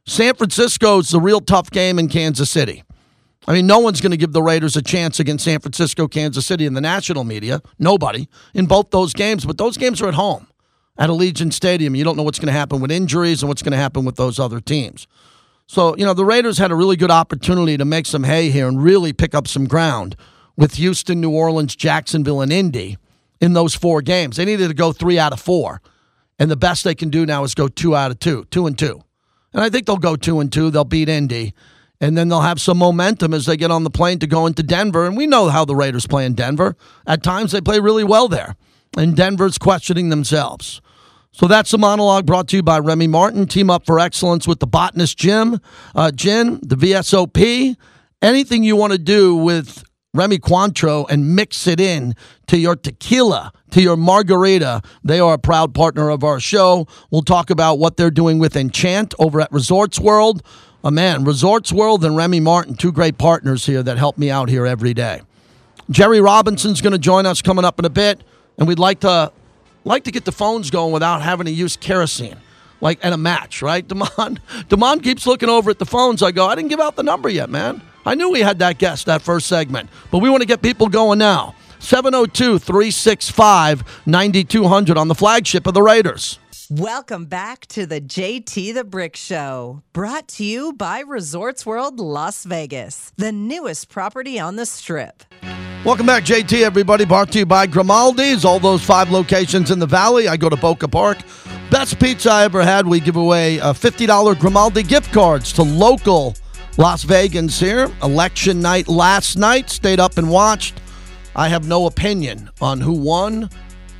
[0.05, 2.83] San Francisco's the real tough game in Kansas City.
[3.47, 6.45] I mean, no one's going to give the Raiders a chance against San Francisco, Kansas
[6.45, 7.61] City in the national media.
[7.79, 10.47] Nobody in both those games, but those games are at home
[10.97, 11.95] at Allegiant Stadium.
[11.95, 14.17] You don't know what's going to happen with injuries and what's going to happen with
[14.17, 15.07] those other teams.
[15.67, 18.67] So, you know, the Raiders had a really good opportunity to make some hay here
[18.67, 20.15] and really pick up some ground
[20.57, 22.97] with Houston, New Orleans, Jacksonville, and Indy
[23.39, 24.37] in those four games.
[24.37, 25.81] They needed to go three out of four.
[26.39, 28.77] And the best they can do now is go two out of two, two and
[28.77, 29.01] two.
[29.53, 30.69] And I think they'll go two and two.
[30.69, 31.53] They'll beat Indy.
[31.99, 34.61] And then they'll have some momentum as they get on the plane to go into
[34.61, 35.07] Denver.
[35.07, 36.75] And we know how the Raiders play in Denver.
[37.07, 38.55] At times they play really well there.
[38.95, 40.81] and Denver's questioning themselves.
[41.31, 43.47] So that's the monologue brought to you by Remy Martin.
[43.47, 45.61] Team up for excellence with the Botanist Gin,
[45.93, 47.75] uh, the VSOP.
[48.21, 49.83] Anything you want to do with
[50.17, 52.15] Remy Cointreau and mix it in
[52.47, 54.81] to your tequila, to your margarita.
[55.03, 56.87] They are a proud partner of our show.
[57.11, 60.41] We'll talk about what they're doing with Enchant over at Resorts World.
[60.83, 64.49] Oh, man, Resorts World and Remy Martin, two great partners here that help me out
[64.49, 65.21] here every day.
[65.89, 68.21] Jerry Robinson's going to join us coming up in a bit,
[68.57, 69.31] and we'd like to
[69.85, 72.37] like to get the phones going without having to use kerosene,
[72.81, 73.87] like at a match, right?
[73.87, 76.21] Damon, Damon keeps looking over at the phones.
[76.21, 77.81] I go, I didn't give out the number yet, man.
[78.07, 80.87] I knew we had that guest that first segment, but we want to get people
[80.87, 81.55] going now.
[81.79, 86.39] 702 365 9200 on the flagship of the Raiders.
[86.69, 92.45] Welcome back to the JT the Brick Show, brought to you by Resorts World Las
[92.45, 95.25] Vegas, the newest property on the strip.
[95.83, 97.03] Welcome back, JT, everybody.
[97.03, 98.45] Brought to you by Grimaldi's.
[98.45, 100.29] All those five locations in the valley.
[100.29, 101.17] I go to Boca Park.
[101.69, 102.87] Best pizza I ever had.
[102.87, 106.35] We give away uh, $50 Grimaldi gift cards to local
[106.77, 107.91] Las Vegas here.
[108.03, 109.69] Election night last night.
[109.71, 110.79] Stayed up and watched.
[111.35, 113.49] I have no opinion on who won,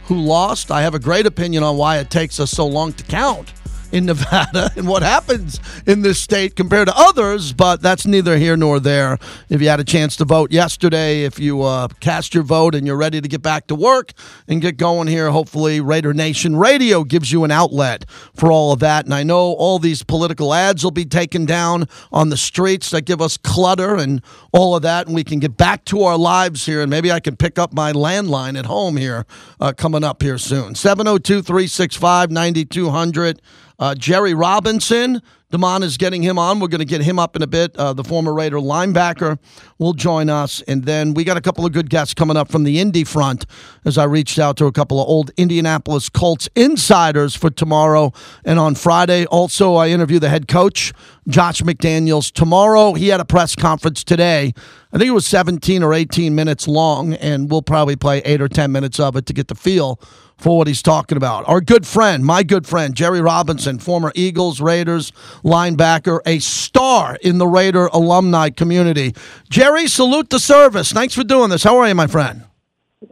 [0.06, 0.72] who lost.
[0.72, 3.52] I have a great opinion on why it takes us so long to count
[3.92, 8.58] in Nevada and what happens in this state compared to others, but that's neither here
[8.58, 9.18] nor there.
[9.50, 12.86] If you had a chance to vote yesterday, if you uh, cast your vote and
[12.86, 14.14] you're ready to get back to work
[14.48, 18.80] and get going here, hopefully Raider Nation Radio gives you an outlet for all of
[18.80, 19.06] that.
[19.06, 23.06] And I know all these political ads will be taken down on the streets that
[23.06, 24.22] give us clutter and
[24.52, 26.82] all of that, and we can get back to our lives here.
[26.82, 29.26] And maybe I can pick up my landline at home here
[29.60, 30.76] uh, coming up here soon.
[30.76, 33.42] 702 365 9200.
[33.80, 36.60] Uh, Jerry Robinson, Damon is getting him on.
[36.60, 37.76] We're going to get him up in a bit.
[37.78, 39.38] Uh, the former Raider linebacker
[39.78, 40.62] will join us.
[40.68, 43.46] And then we got a couple of good guests coming up from the Indy front
[43.86, 48.12] as I reached out to a couple of old Indianapolis Colts insiders for tomorrow
[48.44, 49.26] and on Friday.
[49.28, 50.92] Also, I interview the head coach,
[51.30, 52.94] Josh McDaniels, tomorrow.
[52.94, 54.54] He had a press conference today.
[54.92, 58.48] I think it was 17 or 18 minutes long, and we'll probably play eight or
[58.50, 60.00] 10 minutes of it to get the feel
[60.38, 61.48] for what he's talking about.
[61.48, 65.12] Our good friend, my good friend, Jerry Robinson, former Eagles, Raiders
[65.44, 69.16] linebacker, a star in the Raider alumni community.
[69.50, 70.92] Jerry, salute the service.
[70.92, 71.64] Thanks for doing this.
[71.64, 72.44] How are you, my friend?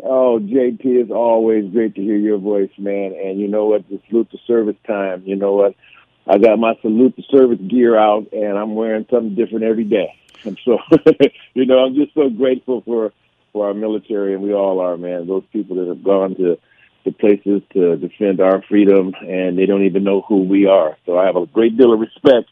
[0.03, 3.13] Oh, JT, it's always great to hear your voice, man.
[3.13, 3.85] And you know what?
[3.89, 5.23] It's salute the service time.
[5.25, 5.75] You know what?
[6.27, 10.13] I got my salute the service gear out, and I'm wearing something different every day.
[10.43, 10.77] And so,
[11.55, 13.11] you know, I'm just so grateful for
[13.51, 15.25] for our military, and we all are, man.
[15.27, 16.59] Those people that have gone to
[17.05, 20.97] the places to defend our freedom, and they don't even know who we are.
[21.05, 22.49] So I have a great deal of respect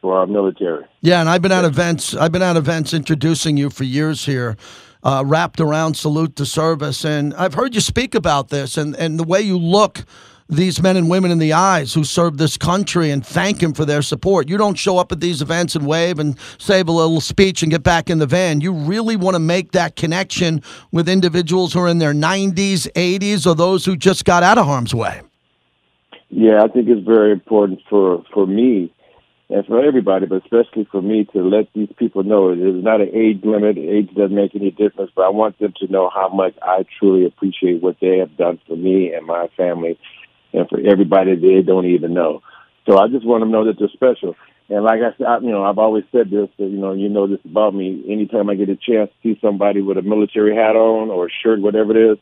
[0.00, 0.84] for our military.
[1.00, 2.14] Yeah, and I've been at events.
[2.14, 4.56] I've been at events introducing you for years here.
[5.02, 9.18] Uh, wrapped around salute to service, and I've heard you speak about this, and, and
[9.18, 10.04] the way you look
[10.48, 13.84] these men and women in the eyes who serve this country and thank him for
[13.84, 14.48] their support.
[14.48, 17.70] You don't show up at these events and wave and save a little speech and
[17.70, 18.62] get back in the van.
[18.62, 23.46] You really want to make that connection with individuals who are in their 90s, 80s,
[23.46, 25.20] or those who just got out of harm's way.
[26.30, 28.92] Yeah, I think it's very important for for me
[29.50, 33.08] and for everybody, but especially for me to let these people know there's not an
[33.14, 33.78] age limit.
[33.78, 37.24] Age doesn't make any difference, but I want them to know how much I truly
[37.24, 39.98] appreciate what they have done for me and my family
[40.52, 42.42] and for everybody they don't even know.
[42.88, 44.34] So I just want them to know that they're special.
[44.70, 47.26] And like I said, I, you know, I've always said this, you know, you know
[47.26, 48.04] this about me.
[48.08, 51.30] Anytime I get a chance to see somebody with a military hat on or a
[51.42, 52.18] shirt, whatever it is,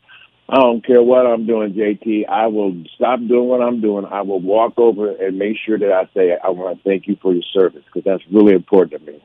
[0.49, 2.29] I don't care what I'm doing, JT.
[2.29, 4.05] I will stop doing what I'm doing.
[4.05, 7.17] I will walk over and make sure that I say, I want to thank you
[7.21, 9.21] for your service because that's really important to me.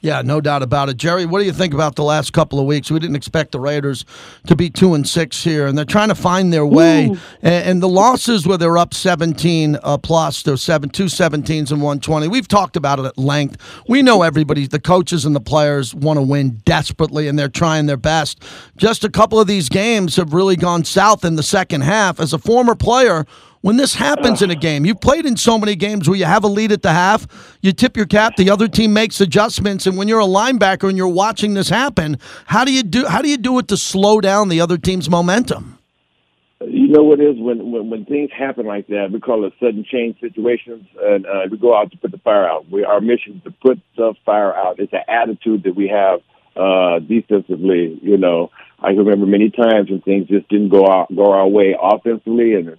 [0.00, 0.96] Yeah, no doubt about it.
[0.96, 2.88] Jerry, what do you think about the last couple of weeks?
[2.88, 4.04] We didn't expect the Raiders
[4.46, 7.06] to be two and six here, and they're trying to find their way.
[7.42, 11.82] And, and, the losses where they're up 17 uh, plus, they're seven, two 17s and
[11.82, 12.28] 120.
[12.28, 13.56] We've talked about it at length.
[13.88, 17.86] We know everybody, the coaches and the players want to win desperately, and they're trying
[17.86, 18.40] their best.
[18.76, 22.20] Just a couple of these games have really gone south in the second half.
[22.20, 23.26] As a former player,
[23.60, 26.44] when this happens in a game, you've played in so many games where you have
[26.44, 27.26] a lead at the half,
[27.60, 30.96] you tip your cap, the other team makes adjustments, and when you're a linebacker and
[30.96, 34.20] you're watching this happen, how do you do how do you do it to slow
[34.20, 35.78] down the other team's momentum?
[36.60, 39.84] You know what is when, when when things happen like that, we call it sudden
[39.84, 42.68] change situations, and uh, we go out to put the fire out.
[42.70, 44.80] We our mission is to put the fire out.
[44.80, 46.20] It's an attitude that we have
[46.56, 47.98] uh, defensively.
[48.02, 51.76] You know, I remember many times when things just didn't go out go our way
[51.80, 52.76] offensively, and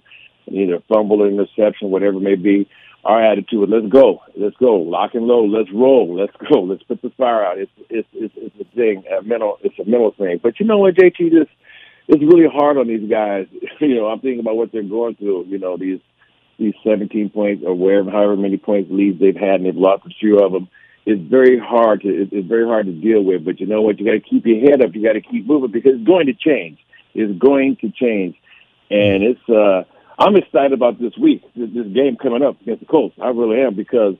[0.50, 2.68] either fumble or interception, whatever it may be.
[3.02, 7.00] Our attitude, let's go, let's go, lock and load, let's roll, let's go, let's put
[7.00, 7.58] the fire out.
[7.58, 10.38] It's it's it's, it's a thing, a mental, it's a mental thing.
[10.42, 11.48] But you know what, JT, this
[12.08, 13.46] it's really hard on these guys.
[13.80, 15.46] you know, I'm thinking about what they're going through.
[15.46, 16.00] You know, these
[16.58, 20.10] these 17 points or wherever, however many points leads they've had, and they've lost a
[20.20, 20.68] few of them.
[21.06, 23.44] It's very hard to it's very hard to deal with.
[23.44, 23.98] But you know what?
[23.98, 24.94] You got to keep your head up.
[24.94, 26.78] You got to keep moving because it's going to change.
[27.14, 28.36] It's going to change,
[28.90, 29.48] and it's.
[29.48, 29.84] uh
[30.20, 33.16] I'm excited about this week, this, this game coming up against the Colts.
[33.20, 34.16] I really am because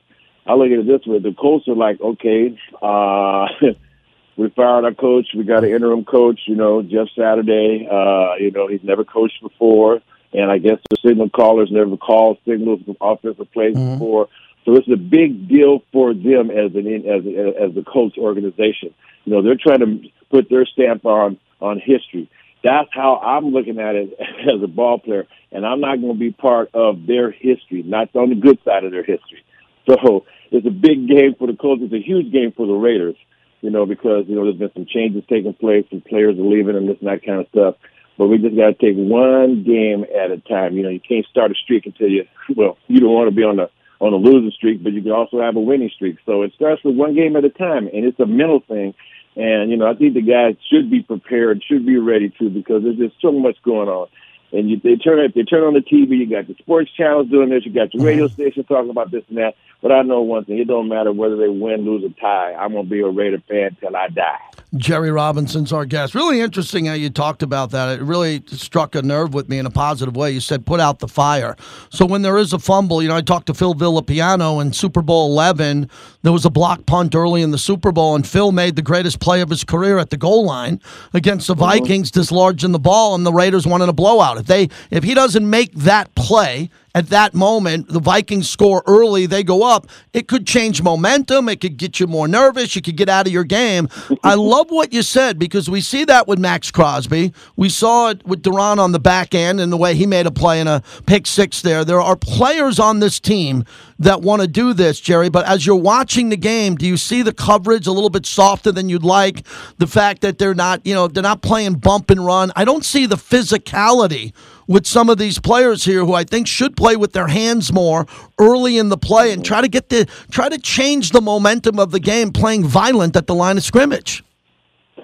[0.47, 3.47] I look at it this way: the Colts are like, okay, uh,
[4.35, 5.27] we fired our coach.
[5.37, 6.39] We got an interim coach.
[6.47, 7.87] You know, Jeff Saturday.
[7.89, 10.01] Uh, you know, he's never coached before,
[10.33, 13.93] and I guess the signal callers never called signals from offensive plays mm-hmm.
[13.93, 14.27] before.
[14.65, 17.21] So it's a big deal for them as an as
[17.69, 18.93] as the coach organization.
[19.25, 22.27] You know, they're trying to put their stamp on on history.
[22.63, 26.19] That's how I'm looking at it as a ball player, and I'm not going to
[26.19, 29.43] be part of their history, not on the good side of their history.
[29.89, 31.81] So it's a big game for the Colts.
[31.83, 33.15] It's a huge game for the Raiders,
[33.61, 36.75] you know, because you know there's been some changes taking place, some players are leaving,
[36.75, 37.75] and this and that kind of stuff.
[38.17, 40.77] But we just got to take one game at a time.
[40.77, 43.43] You know, you can't start a streak until you well, you don't want to be
[43.43, 43.69] on the
[43.99, 46.17] on a losing streak, but you can also have a winning streak.
[46.25, 48.93] So it starts with one game at a time, and it's a mental thing.
[49.35, 52.83] And you know, I think the guys should be prepared, should be ready to, because
[52.83, 54.07] there's just so much going on.
[54.51, 56.17] And you, they turn it, they turn on the TV.
[56.17, 57.65] You got the sports channels doing this.
[57.65, 58.33] You got the radio mm-hmm.
[58.33, 59.55] station talking about this and that.
[59.81, 62.53] But I know one thing: it don't matter whether they win, lose, or tie.
[62.53, 64.39] I'm gonna be a Raider fan till I die.
[64.75, 66.15] Jerry Robinson's our guest.
[66.15, 67.99] Really interesting how you talked about that.
[67.99, 70.31] It really struck a nerve with me in a positive way.
[70.31, 71.57] You said put out the fire.
[71.89, 75.01] So when there is a fumble, you know, I talked to Phil Villapiano in Super
[75.01, 75.89] Bowl 11.
[76.21, 79.19] There was a block punt early in the Super Bowl, and Phil made the greatest
[79.19, 80.79] play of his career at the goal line
[81.13, 81.63] against the mm-hmm.
[81.63, 84.37] Vikings, dislodging the ball, and the Raiders wanted a blowout.
[84.41, 89.25] If they, if he doesn't make that play, at that moment, the Vikings score early,
[89.25, 89.87] they go up.
[90.13, 91.47] It could change momentum.
[91.47, 92.75] It could get you more nervous.
[92.75, 93.87] You could get out of your game.
[94.23, 97.33] I love what you said because we see that with Maxx Crosby.
[97.55, 100.31] We saw it with Duron on the back end and the way he made a
[100.31, 101.85] play in a pick six there.
[101.85, 103.63] There are players on this team
[103.99, 105.29] that want to do this, Jerry.
[105.29, 108.71] But as you're watching the game, do you see the coverage a little bit softer
[108.71, 109.45] than you'd like?
[109.77, 112.51] The fact that they're not, you know, they're not playing bump and run.
[112.55, 114.33] I don't see the physicality
[114.67, 118.05] with some of these players here who I think should play with their hands more
[118.39, 121.91] early in the play and try to get the try to change the momentum of
[121.91, 124.23] the game playing violent at the line of scrimmage.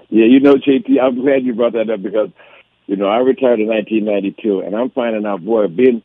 [0.10, 2.30] Yeah, you know, JT, I'm glad you brought that up because
[2.88, 6.02] you know I retired in 1992, and I'm finding out, boy, being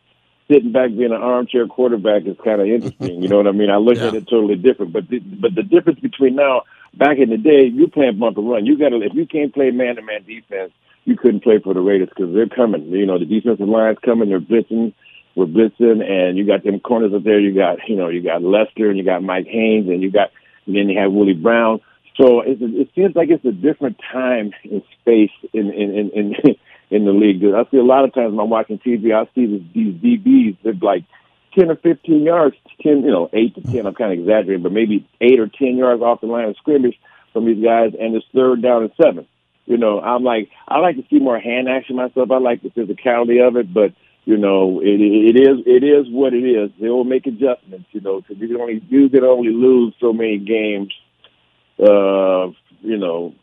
[0.52, 3.22] sitting back being an armchair quarterback is kind of interesting.
[3.22, 3.70] you know what I mean?
[3.70, 4.08] I look yeah.
[4.08, 4.92] at it totally different.
[4.92, 6.62] But the, but the difference between now,
[6.94, 8.66] back in the day, you playing bump and run.
[8.66, 10.72] You got to if you can't play man to man defense,
[11.04, 12.86] you couldn't play for the Raiders because they're coming.
[12.88, 14.28] You know, the defensive line's coming.
[14.28, 14.94] They're blitzing.
[15.34, 17.40] We're blitzing, and you got them corners up there.
[17.40, 20.30] You got, you know, you got Lester, and you got Mike Haynes, and you got,
[20.66, 21.80] and then you have Willie Brown.
[22.16, 26.34] So it, it seems like it's a different time and space in in in in,
[26.90, 27.42] in the league.
[27.44, 30.58] I see a lot of times when I'm watching TV, I see these, these DBs.
[30.62, 31.04] They're like
[31.58, 33.86] ten or fifteen yards, ten, you know, eight to ten.
[33.86, 36.98] I'm kind of exaggerating, but maybe eight or ten yards off the line of scrimmage
[37.32, 39.26] from these guys, and it's third down and seven.
[39.66, 42.30] You know, I'm like, I like to see more hand action myself.
[42.30, 43.92] I like the physicality of it, but
[44.24, 46.70] you know, it it is it is what it is.
[46.80, 50.12] They will make adjustments, you know, because you can only you can only lose so
[50.12, 50.92] many games,
[51.80, 52.50] uh,
[52.82, 53.34] you know,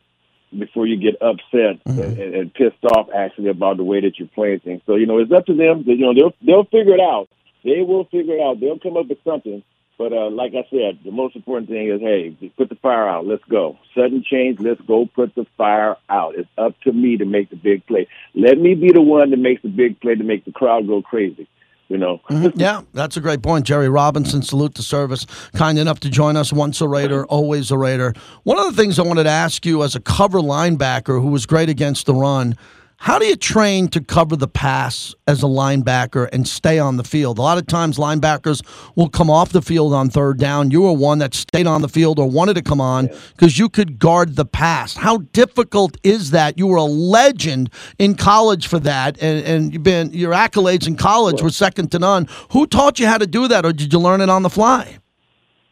[0.57, 1.99] before you get upset mm-hmm.
[1.99, 4.81] and, and pissed off actually about the way that you're playing things.
[4.85, 5.83] So you know, it's up to them.
[5.85, 7.27] You know, they'll they'll figure it out.
[7.63, 8.59] They will figure it out.
[8.59, 9.63] They'll come up with something.
[9.99, 13.27] But uh, like I said, the most important thing is, hey, put the fire out.
[13.27, 13.77] Let's go.
[13.93, 14.57] Sudden change.
[14.61, 15.05] Let's go.
[15.05, 16.35] Put the fire out.
[16.35, 18.07] It's up to me to make the big play.
[18.33, 21.01] Let me be the one that makes the big play to make the crowd go
[21.01, 21.49] crazy.
[21.89, 22.21] You know.
[22.29, 22.57] mm-hmm.
[22.57, 23.65] Yeah, that's a great point.
[23.65, 25.25] Jerry Robinson, salute the service.
[25.53, 26.53] Kind enough to join us.
[26.53, 28.13] Once a Raider, always a Raider.
[28.43, 31.45] One of the things I wanted to ask you as a cover linebacker who was
[31.45, 32.55] great against the run
[33.01, 37.03] how do you train to cover the pass as a linebacker and stay on the
[37.05, 37.39] field?
[37.39, 38.61] A lot of times linebackers
[38.97, 40.69] will come off the field on third down.
[40.69, 43.69] You were one that stayed on the field or wanted to come on because you
[43.69, 44.97] could guard the pass.
[44.97, 46.57] How difficult is that?
[46.57, 50.97] You were a legend in college for that, and, and you've been your accolades in
[50.97, 52.27] college were second to none.
[52.51, 54.97] Who taught you how to do that, or did you learn it on the fly?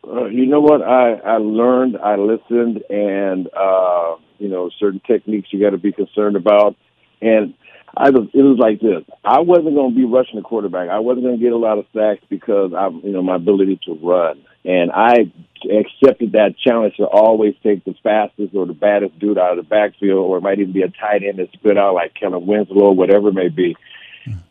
[0.08, 0.82] Uh, you know what?
[0.82, 5.92] I I learned, I listened, and uh, you know certain techniques you got to be
[5.92, 6.78] concerned about
[7.22, 7.54] and
[7.96, 9.04] I was, it was like this.
[9.24, 10.90] I wasn't going to be rushing the quarterback.
[10.90, 13.80] I wasn't going to get a lot of sacks because I'm, you know, my ability
[13.86, 14.44] to run.
[14.64, 15.32] And I
[15.64, 19.68] accepted that challenge to always take the fastest or the baddest dude out of the
[19.68, 22.88] backfield, or it might even be a tight end that spit out like Kellen Winslow
[22.88, 23.76] or whatever it may be.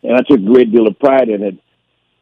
[0.03, 1.57] And I took a great deal of pride in it.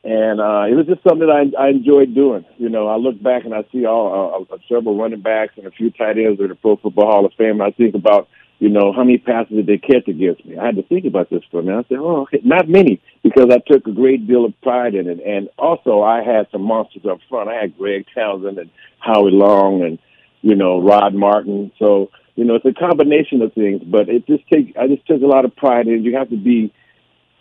[0.03, 2.45] And uh, it was just something that I, I enjoyed doing.
[2.57, 5.65] You know, I look back and I see all uh, uh several running backs and
[5.65, 7.59] a few tight ends in the Pro Football Hall of Fame.
[7.59, 8.27] And I think about
[8.59, 10.57] you know, how many passes did they catch against me?
[10.57, 11.85] I had to think about this for a minute.
[11.85, 15.07] I said, oh, okay, not many, because I took a great deal of pride in
[15.07, 15.19] it.
[15.25, 17.49] And also, I had some monsters up front.
[17.49, 19.99] I had Greg Townsend and Howie Long and,
[20.41, 21.71] you know, Rod Martin.
[21.79, 25.21] So, you know, it's a combination of things, but it just take I just took
[25.21, 26.01] a lot of pride in it.
[26.01, 26.73] You have to be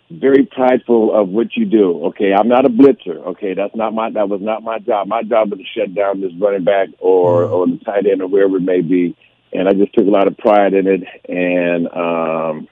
[0.09, 2.05] very prideful of what you do.
[2.07, 3.17] Okay, I'm not a blitzer.
[3.27, 5.07] Okay, that's not my that was not my job.
[5.07, 7.53] My job was to shut down this running back or mm-hmm.
[7.53, 9.15] or the tight end or wherever it may be.
[9.57, 12.67] And I just took a lot of pride in it, and um,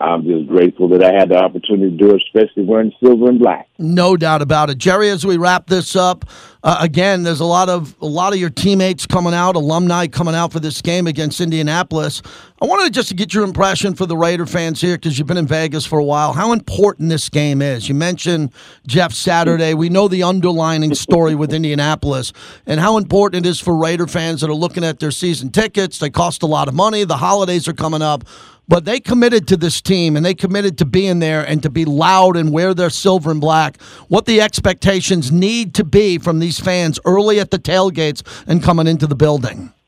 [0.00, 3.38] I'm just grateful that I had the opportunity to do it, especially wearing silver and
[3.38, 3.68] black.
[3.78, 5.10] No doubt about it, Jerry.
[5.10, 6.24] As we wrap this up,
[6.68, 10.34] uh, again, there's a lot of a lot of your teammates coming out, alumni coming
[10.34, 12.20] out for this game against Indianapolis.
[12.60, 15.38] I wanted just to get your impression for the Raider fans here because you've been
[15.38, 16.34] in Vegas for a while.
[16.34, 17.88] How important this game is?
[17.88, 18.52] You mentioned
[18.86, 19.72] Jeff Saturday.
[19.72, 22.34] We know the underlining story with Indianapolis
[22.66, 25.98] and how important it is for Raider fans that are looking at their season tickets.
[25.98, 27.04] They cost a lot of money.
[27.04, 28.24] The holidays are coming up.
[28.68, 31.86] But they committed to this team and they committed to being there and to be
[31.86, 33.80] loud and wear their silver and black.
[34.08, 38.86] What the expectations need to be from these fans early at the tailgates and coming
[38.86, 39.72] into the building.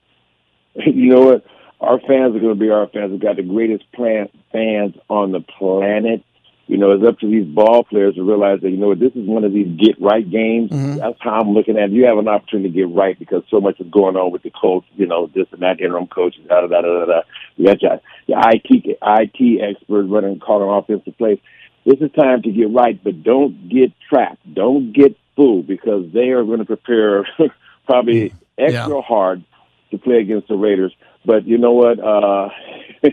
[0.87, 1.45] You know what?
[1.81, 3.11] Our fans are going to be our fans.
[3.11, 6.23] We've got the greatest plan- fans on the planet.
[6.69, 9.11] You know, it's up to these ball players to realize that, you know what, this
[9.17, 10.71] is one of these get right games.
[10.71, 10.99] Mm-hmm.
[10.99, 11.91] That's how I'm looking at it.
[11.91, 14.51] You have an opportunity to get right because so much is going on with the
[14.51, 17.23] coach, you know, this and that interim coach, da da da da da.
[17.57, 21.41] You got your, your IT IT experts running calling offensive plays.
[21.85, 24.55] This is time to get right, but don't get trapped.
[24.55, 27.27] Don't get fooled because they are going to prepare
[27.87, 29.01] probably extra Yeah.
[29.03, 29.45] hard
[29.91, 30.95] to play against the Raiders.
[31.25, 31.99] But you know what?
[31.99, 32.49] Uh,
[33.03, 33.13] this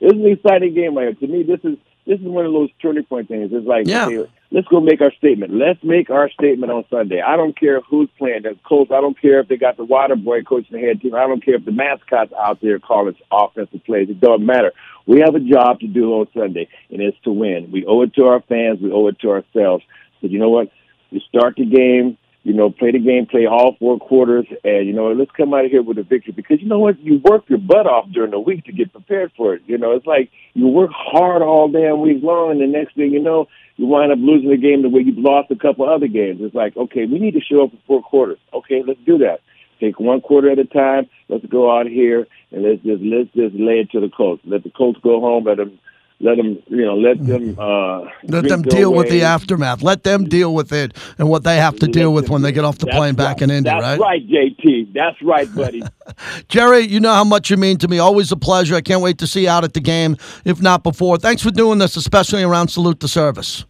[0.00, 1.28] is an exciting game right here.
[1.28, 3.50] To me, this is this is one of those turning point things.
[3.52, 4.06] It's like, Yeah.
[4.06, 5.54] okay, let's go make our statement.
[5.54, 7.20] Let's make our statement on Sunday.
[7.20, 8.42] I don't care who's playing.
[8.42, 8.90] The coach.
[8.90, 11.14] I don't care if they got the water boy coaching the head team.
[11.14, 14.08] I don't care if the mascot's out there calling offensive plays.
[14.10, 14.72] It doesn't matter.
[15.06, 17.70] We have a job to do on Sunday, and it's to win.
[17.72, 18.80] We owe it to our fans.
[18.80, 19.84] We owe it to ourselves.
[20.20, 20.70] But you know what?
[21.12, 22.18] We start the game.
[22.44, 25.64] You know, play the game, play all four quarters, and you know, let's come out
[25.64, 26.32] of here with a victory.
[26.32, 26.98] Because you know what?
[26.98, 29.62] You work your butt off during the week to get prepared for it.
[29.66, 33.12] You know, it's like you work hard all damn week long, and the next thing
[33.12, 33.46] you know,
[33.76, 36.40] you wind up losing the game the way you've lost a couple other games.
[36.40, 38.38] It's like, okay, we need to show up for four quarters.
[38.52, 39.38] Okay, let's do that.
[39.78, 41.08] Take one quarter at a time.
[41.28, 44.42] Let's go out here and let's just let's just lay it to the Colts.
[44.44, 45.44] Let the Colts go home.
[45.44, 45.78] Let them
[46.22, 49.82] let them you know let them uh, Let them deal with the aftermath.
[49.82, 52.64] Let them deal with it and what they have to deal with when they get
[52.64, 53.42] off the That's plane back right.
[53.42, 54.20] in India, That's right?
[54.22, 54.94] right, JT.
[54.94, 55.82] That's right, buddy.
[56.48, 57.98] Jerry, you know how much you mean to me.
[57.98, 58.76] Always a pleasure.
[58.76, 61.18] I can't wait to see you out at the game, if not before.
[61.18, 63.64] Thanks for doing this, especially around Salute the Service.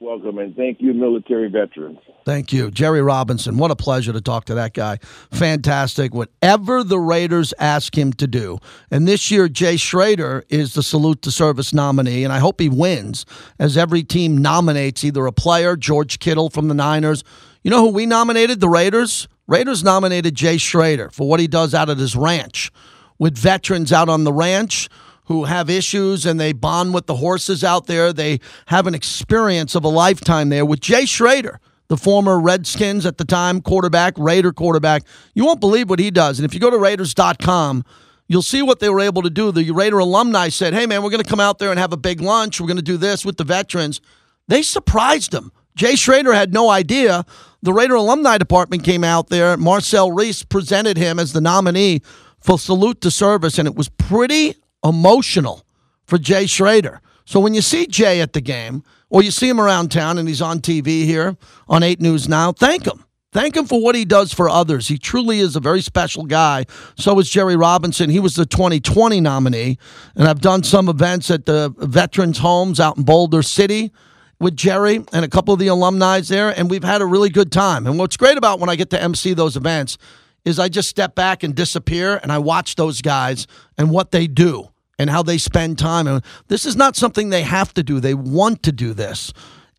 [0.00, 2.00] Welcome and thank you, military veterans.
[2.24, 2.70] Thank you.
[2.70, 3.58] Jerry Robinson.
[3.58, 4.98] What a pleasure to talk to that guy.
[5.30, 6.14] Fantastic.
[6.14, 8.58] Whatever the Raiders ask him to do.
[8.90, 12.70] And this year, Jay Schroeder is the Salute to Service nominee, and I hope he
[12.70, 13.26] wins,
[13.58, 17.24] as every team nominates either a player, George Kittle from the Niners.
[17.62, 18.60] You know who we nominated?
[18.60, 19.28] The Raiders?
[19.46, 22.70] Raiders nominated Jay Schroeder for what he does out at his ranch
[23.18, 24.88] with veterans out on the ranch
[25.26, 28.12] who have issues and they bond with the horses out there.
[28.12, 33.18] They have an experience of a lifetime there with Jay Schroeder, the former Redskins at
[33.18, 35.02] the time quarterback, Raider quarterback.
[35.34, 36.38] You won't believe what he does.
[36.38, 37.84] And if you go to Raiders.com,
[38.26, 39.52] you'll see what they were able to do.
[39.52, 41.98] The Raider alumni said, hey, man, we're going to come out there and have a
[41.98, 42.60] big lunch.
[42.60, 44.00] We're going to do this with the veterans.
[44.48, 45.52] They surprised him.
[45.76, 47.24] Jay Schroeder had no idea.
[47.62, 49.56] The Raider alumni department came out there.
[49.56, 52.00] Marcel Reese presented him as the nominee
[52.40, 54.54] for Salute to Service, and it was pretty
[54.84, 55.64] emotional
[56.06, 57.00] for Jay Schroeder.
[57.24, 58.84] So when you see Jay at the game,
[59.14, 61.36] or you see him around town and he's on TV here
[61.68, 63.04] on 8 News Now, thank him.
[63.30, 64.88] Thank him for what he does for others.
[64.88, 66.64] He truly is a very special guy.
[66.96, 68.10] So is Jerry Robinson.
[68.10, 69.78] He was the 2020 nominee.
[70.16, 73.92] And I've done some events at the veterans' homes out in Boulder City
[74.40, 77.52] with Jerry and a couple of the alumni there, and we've had a really good
[77.52, 77.86] time.
[77.86, 79.96] And what's great about when I get to MC those events
[80.44, 83.46] is I just step back and disappear and I watch those guys
[83.78, 86.06] and what they do and how they spend time.
[86.06, 89.32] And this is not something they have to do, they want to do this.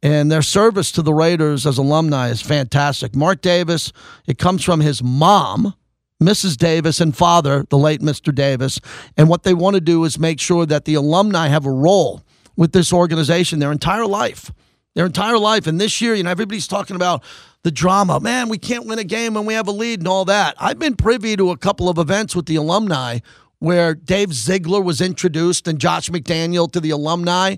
[0.03, 3.16] And their service to the Raiders as alumni is fantastic.
[3.16, 3.91] Mark Davis,
[4.28, 5.74] it comes from his mom,
[6.22, 6.57] Mrs.
[6.57, 8.34] Davis, and father, the late Mr.
[8.34, 8.80] Davis.
[9.18, 12.22] And what they want to do is make sure that the alumni have a role
[12.55, 14.51] with this organization their entire life.
[14.93, 15.66] Their entire life.
[15.68, 17.24] And this year, you know, everybody's talking about
[17.63, 18.20] the drama.
[18.20, 20.55] Man, we can't win a game when we have a lead and all that.
[20.59, 23.20] I've been privy to a couple of events with the alumni
[23.60, 27.56] where Dave Ziegler was introduced and Josh McDaniel to the alumni,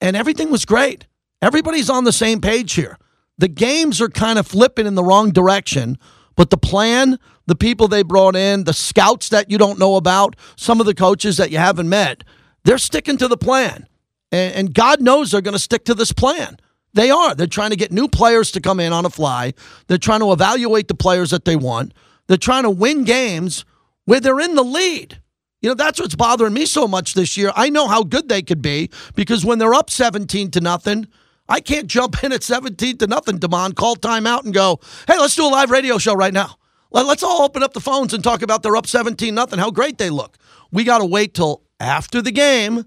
[0.00, 1.06] and everything was great.
[1.40, 2.98] Everybody's on the same page here.
[3.38, 5.98] The games are kind of flipping in the wrong direction,
[6.36, 10.36] but the plan, the people they brought in, the scouts that you don't know about,
[10.56, 12.24] some of the coaches that you haven't met,
[12.64, 13.86] they're sticking to the plan.
[14.30, 16.56] And, God knows they're going to stick to this plan.
[16.94, 17.34] They are.
[17.34, 19.52] They're trying to get new players to come in on a fly.
[19.88, 21.92] They're trying to evaluate the players that they want.
[22.28, 23.64] They're trying to win games
[24.04, 25.20] where they're in the lead.
[25.62, 27.52] You know, that's what's bothering me so much this year.
[27.54, 31.06] I know how good they could be because when they're up 17 to nothing,
[31.48, 35.36] I can't jump in at 17 to nothing, Damon, call timeout and go, hey, let's
[35.36, 36.56] do a live radio show right now.
[36.90, 39.96] Let's all open up the phones and talk about they're up 17 nothing, how great
[39.96, 40.36] they look.
[40.70, 42.84] We got to wait till after the game.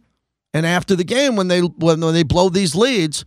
[0.53, 3.26] And after the game, when they when they blow these leads,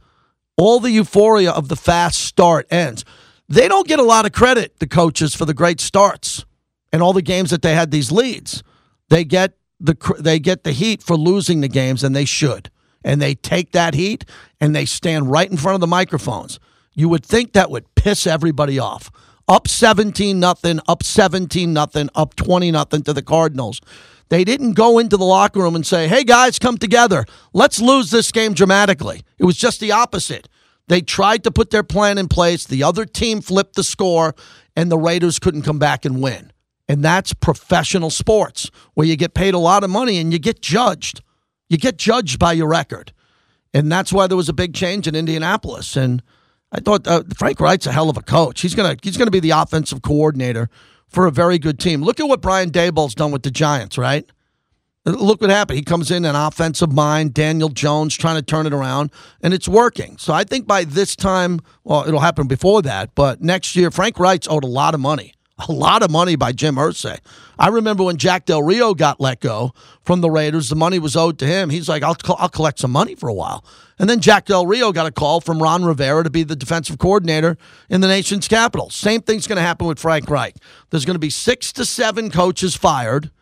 [0.56, 3.04] all the euphoria of the fast start ends.
[3.50, 6.46] They don't get a lot of credit, the coaches, for the great starts
[6.90, 8.62] and all the games that they had these leads.
[9.08, 12.70] They get the they get the heat for losing the games, and they should.
[13.04, 14.24] And they take that heat
[14.60, 16.58] and they stand right in front of the microphones.
[16.94, 19.10] You would think that would piss everybody off.
[19.46, 23.80] Up 17 nothing, up 17 nothing, up 20 nothing to the Cardinals.
[24.30, 27.24] They didn't go into the locker room and say, "Hey guys, come together.
[27.54, 30.48] Let's lose this game dramatically." It was just the opposite.
[30.88, 32.64] They tried to put their plan in place.
[32.64, 34.34] The other team flipped the score,
[34.74, 36.52] and the Raiders couldn't come back and win.
[36.88, 40.62] And that's professional sports where you get paid a lot of money and you get
[40.62, 41.22] judged.
[41.68, 43.12] You get judged by your record.
[43.74, 45.96] And that's why there was a big change in Indianapolis.
[45.96, 46.22] And
[46.72, 48.62] I thought uh, Frank Reich's a hell of a coach.
[48.62, 50.70] He's gonna he's gonna be the offensive coordinator
[51.06, 52.02] for a very good team.
[52.02, 54.24] Look at what Brian Daboll's done with the Giants, right?
[55.04, 55.78] Look what happened.
[55.78, 59.10] He comes in an offensive mind, Daniel Jones trying to turn it around,
[59.42, 60.18] and it's working.
[60.18, 64.18] So I think by this time, well, it'll happen before that, but next year, Frank
[64.18, 65.32] Reich's owed a lot of money
[65.68, 67.18] a lot of money by Jim Irsay.
[67.58, 69.72] I remember when Jack Del Rio got let go
[70.04, 71.70] from the Raiders, the money was owed to him.
[71.70, 73.64] He's like, I'll, I'll collect some money for a while.
[73.98, 76.98] And then Jack Del Rio got a call from Ron Rivera to be the defensive
[76.98, 77.56] coordinator
[77.90, 78.90] in the nation's capital.
[78.90, 80.54] Same thing's going to happen with Frank Reich.
[80.90, 83.32] There's going to be six to seven coaches fired,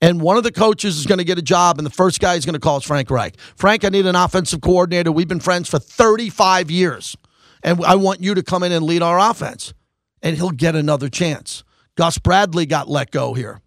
[0.00, 2.34] and one of the coaches is going to get a job, and the first guy
[2.34, 3.38] he's going to call is Frank Reich.
[3.54, 5.12] Frank, I need an offensive coordinator.
[5.12, 7.16] We've been friends for 35 years,
[7.62, 9.74] and I want you to come in and lead our offense
[10.22, 11.64] and he'll get another chance.
[11.96, 13.60] Gus Bradley got let go here.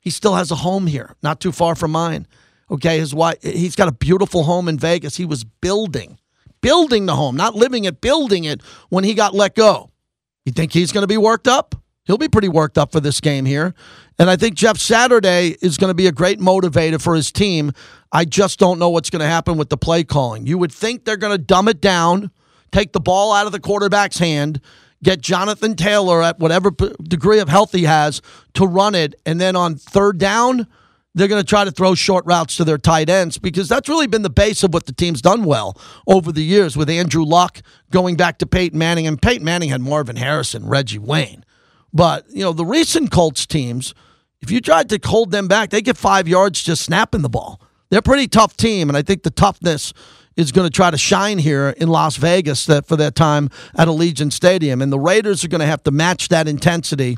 [0.00, 2.26] He still has a home here, not too far from mine.
[2.70, 5.16] Okay, his wife, he's got a beautiful home in Vegas.
[5.16, 6.18] He was building,
[6.60, 9.90] building the home, not living it, building it when he got let go.
[10.44, 11.74] You think he's going to be worked up?
[12.04, 13.74] He'll be pretty worked up for this game here.
[14.18, 17.72] And I think Jeff Saturday is going to be a great motivator for his team.
[18.12, 20.46] I just don't know what's going to happen with the play calling.
[20.46, 22.30] You would think they're going to dumb it down,
[22.70, 24.60] take the ball out of the quarterback's hand,
[25.02, 26.70] get Jonathan Taylor at whatever
[27.02, 28.22] degree of health he has
[28.54, 29.14] to run it.
[29.24, 30.66] And then on third down,
[31.14, 34.06] they're going to try to throw short routes to their tight ends because that's really
[34.06, 37.62] been the base of what the team's done well over the years with Andrew Luck
[37.90, 39.06] going back to Peyton Manning.
[39.06, 41.44] And Peyton Manning had Marvin Harrison, Reggie Wayne.
[41.92, 43.94] But, you know, the recent Colts teams,
[44.42, 47.62] if you tried to hold them back, they get five yards just snapping the ball.
[47.88, 48.90] They're a pretty tough team.
[48.90, 49.94] And I think the toughness
[50.36, 53.88] is going to try to shine here in Las Vegas that for that time at
[53.88, 54.82] Allegiant Stadium.
[54.82, 57.16] And the Raiders are going to have to match that intensity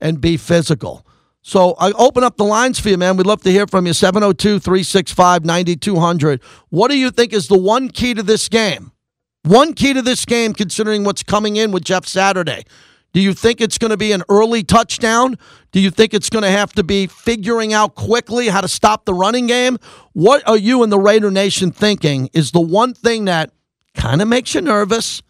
[0.00, 1.04] and be physical.
[1.42, 3.16] So I open up the lines for you, man.
[3.16, 3.92] We'd love to hear from you.
[3.92, 6.42] 702 365 9200.
[6.68, 8.92] What do you think is the one key to this game?
[9.42, 12.64] One key to this game, considering what's coming in with Jeff Saturday.
[13.12, 15.36] Do you think it's going to be an early touchdown?
[15.72, 19.04] Do you think it's going to have to be figuring out quickly how to stop
[19.04, 19.78] the running game?
[20.12, 23.50] What are you and the Raider Nation thinking is the one thing that
[23.94, 25.22] kind of makes you nervous?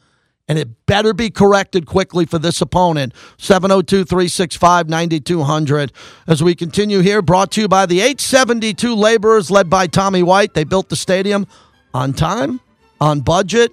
[0.47, 3.14] And it better be corrected quickly for this opponent.
[3.39, 5.93] 702 365 9200.
[6.26, 10.55] As we continue here, brought to you by the 872 laborers led by Tommy White.
[10.55, 11.47] They built the stadium
[11.95, 12.61] on time,
[13.01, 13.72] on budget,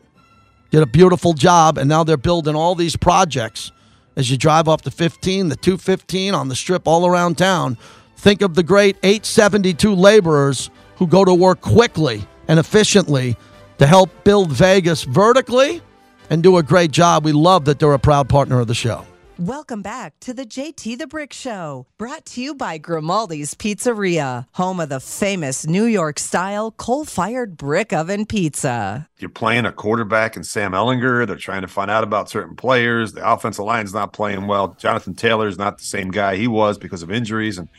[0.70, 3.72] did a beautiful job, and now they're building all these projects
[4.18, 7.78] as you drive off the 15, the 215 on the strip all around town.
[8.18, 13.38] Think of the great 872 laborers who go to work quickly and efficiently
[13.78, 15.82] to help build Vegas vertically
[16.30, 17.24] and do a great job.
[17.24, 19.07] We love that they're a proud partner of the show.
[19.40, 24.80] Welcome back to the JT the Brick Show, brought to you by Grimaldi's Pizzeria, home
[24.80, 29.08] of the famous New York style coal fired brick oven pizza.
[29.20, 31.28] You're playing a quarterback and Sam Ehlinger.
[31.28, 33.14] They're trying to find out about certain players.
[33.14, 34.70] The offensive line's not playing well.
[34.80, 37.70] Jonathan Taylor's not the same guy he was because of injuries and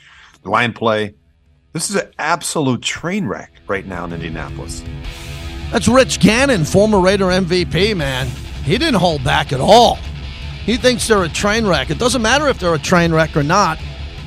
[0.45, 1.17] the line play.
[1.73, 4.85] This is an absolute train wreck right now in Indianapolis.
[5.73, 8.29] That's Rich Gannon, former Raider MVP, man.
[8.63, 9.99] He didn't hold back at all.
[10.69, 11.89] He thinks they're a train wreck.
[11.89, 13.79] It doesn't matter if they're a train wreck or not.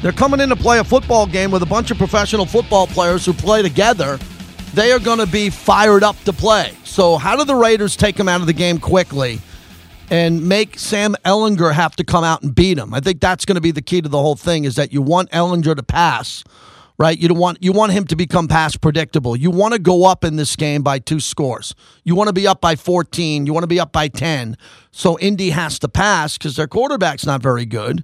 [0.01, 3.23] They're coming in to play a football game with a bunch of professional football players
[3.27, 4.17] who play together.
[4.73, 6.73] They are going to be fired up to play.
[6.83, 9.39] So, how do the Raiders take them out of the game quickly?
[10.09, 12.93] and make Sam Ehlinger have to come out and beat him.
[12.93, 15.01] I think that's going to be the key to the whole thing is that you
[15.01, 16.43] want Ehlinger to pass,
[17.01, 17.17] right?
[17.17, 19.35] You don't want you want him to become pass predictable.
[19.35, 21.73] You want to go up in this game by two scores.
[22.03, 24.55] You want to be up by 14, you want to be up by 10.
[24.91, 28.03] So Indy has to pass cuz their quarterback's not very good.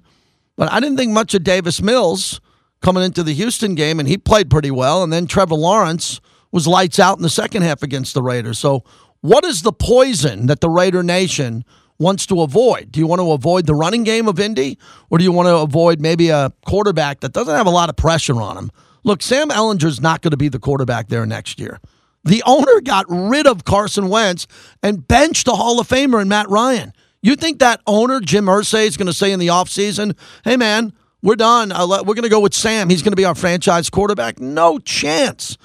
[0.56, 2.40] But I didn't think much of Davis Mills
[2.82, 6.20] coming into the Houston game and he played pretty well and then Trevor Lawrence
[6.50, 8.58] was lights out in the second half against the Raiders.
[8.58, 8.82] So
[9.20, 11.64] what is the poison that the Raider Nation
[11.98, 12.92] wants to avoid?
[12.92, 14.78] Do you want to avoid the running game of Indy,
[15.10, 17.96] or do you want to avoid maybe a quarterback that doesn't have a lot of
[17.96, 18.70] pressure on him?
[19.04, 21.80] Look, Sam Ehlinger's not going to be the quarterback there next year.
[22.24, 24.46] The owner got rid of Carson Wentz
[24.82, 26.92] and benched the Hall of Famer and Matt Ryan.
[27.22, 30.92] You think that owner, Jim Irsay, is going to say in the offseason, hey, man,
[31.22, 31.72] we're done.
[31.72, 32.90] Uh, we're going to go with Sam.
[32.90, 34.40] He's going to be our franchise quarterback?
[34.40, 35.56] No chance.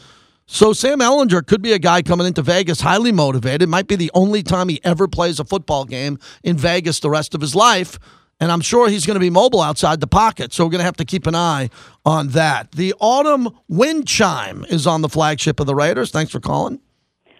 [0.45, 3.69] So Sam Ehlinger could be a guy coming into Vegas highly motivated.
[3.69, 7.33] Might be the only time he ever plays a football game in Vegas the rest
[7.33, 7.97] of his life.
[8.39, 10.51] And I'm sure he's going to be mobile outside the pocket.
[10.51, 11.69] So we're going to have to keep an eye
[12.05, 12.73] on that.
[12.73, 16.11] The autumn wind chime is on the flagship of the Raiders.
[16.11, 16.79] Thanks for calling.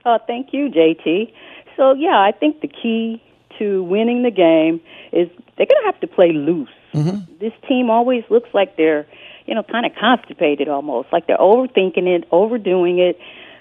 [0.06, 1.34] Uh, thank you, JT.
[1.76, 3.22] So, yeah, I think the key
[3.60, 4.80] to winning the game
[5.12, 5.28] is
[5.58, 6.70] they're going to have to play loose.
[6.94, 7.38] Mm-hmm.
[7.40, 9.06] This team always looks like they're–
[9.46, 13.18] you know, kind of constipated almost, like they're overthinking it, overdoing it.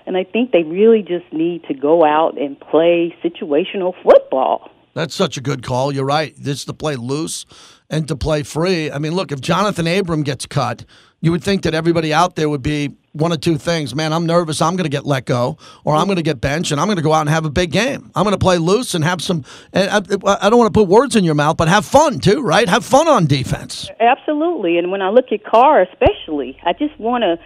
[0.07, 4.71] And I think they really just need to go out and play situational football.
[4.95, 5.93] That's such a good call.
[5.93, 6.35] You're right.
[6.37, 7.47] This to play loose
[7.89, 8.91] and to play free.
[8.91, 10.85] I mean, look, if Johnathan Abram gets cut,
[11.21, 13.95] you would think that everybody out there would be one of two things.
[13.95, 14.63] Man, I'm nervous.
[14.63, 16.97] I'm going to get let go, or I'm going to get benched, and I'm going
[16.97, 18.11] to go out and have a big game.
[18.15, 19.45] I'm going to play loose and have some.
[19.75, 20.03] I,
[20.41, 22.69] I don't want to put words in your mouth, but have fun too, right?
[22.69, 23.91] Have fun on defense.
[24.01, 24.79] Absolutely.
[24.79, 27.39] And when I look at Carr, especially, I just want to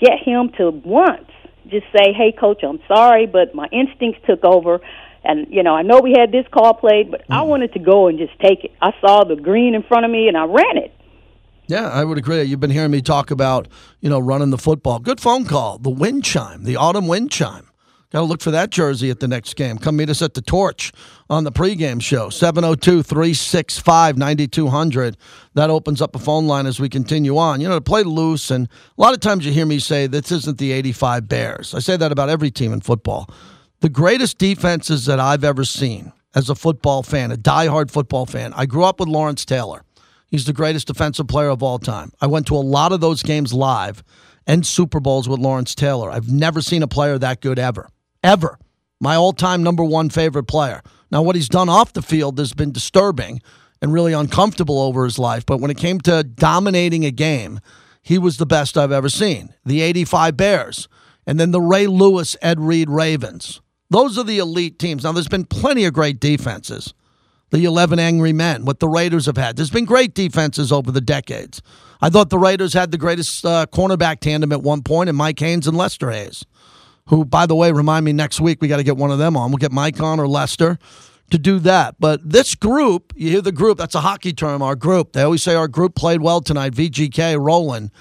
[0.00, 1.30] get him to once
[1.66, 4.80] just say, "Hey, coach, I'm sorry, but my instincts took over."
[5.24, 7.34] And you know, I know we had this call played, but mm.
[7.34, 8.72] I wanted to go and just take it.
[8.82, 10.92] I saw the green in front of me, and I ran it.
[11.66, 12.42] Yeah, I would agree.
[12.42, 13.68] You've been hearing me talk about,
[14.00, 14.98] you know, running the football.
[14.98, 15.78] Good phone call.
[15.78, 17.70] The wind chime, the autumn wind chime.
[18.14, 19.76] Got to look for that jersey at the next game.
[19.76, 20.92] Come meet us at the Torch
[21.28, 25.16] on the pregame show, 702 365 9200.
[25.54, 27.60] That opens up a phone line as we continue on.
[27.60, 30.30] You know, to play loose, and a lot of times you hear me say, this
[30.30, 31.74] isn't the 85 Bears.
[31.74, 33.28] I say that about every team in football.
[33.80, 38.52] The greatest defenses that I've ever seen as a football fan, a diehard football fan,
[38.54, 39.82] I grew up with Lawrence Taylor.
[40.34, 42.10] He's the greatest defensive player of all time.
[42.20, 44.02] I went to a lot of those games live
[44.48, 46.10] and Super Bowls with Lawrence Taylor.
[46.10, 47.88] I've never seen a player that good ever.
[48.20, 48.58] Ever.
[49.00, 50.82] My all time number one favorite player.
[51.08, 53.42] Now, what he's done off the field has been disturbing
[53.80, 55.46] and really uncomfortable over his life.
[55.46, 57.60] But when it came to dominating a game,
[58.02, 59.54] he was the best I've ever seen.
[59.64, 60.88] The 85 Bears,
[61.28, 63.60] and then the Ray Lewis, Ed Reed Ravens.
[63.88, 65.04] Those are the elite teams.
[65.04, 66.92] Now, there's been plenty of great defenses
[67.54, 69.54] the 11 Angry Men, what the Raiders have had.
[69.54, 71.62] There's been great defenses over the decades.
[72.02, 75.38] I thought the Raiders had the greatest uh, cornerback tandem at one point in Mike
[75.38, 76.44] Haynes and Lester Hayes,
[77.06, 79.36] who, by the way, remind me next week we got to get one of them
[79.36, 79.52] on.
[79.52, 80.80] We'll get Mike on or Lester
[81.30, 81.94] to do that.
[82.00, 85.12] But this group, you hear the group, that's a hockey term, our group.
[85.12, 87.92] They always say our group played well tonight, VGK, Roland.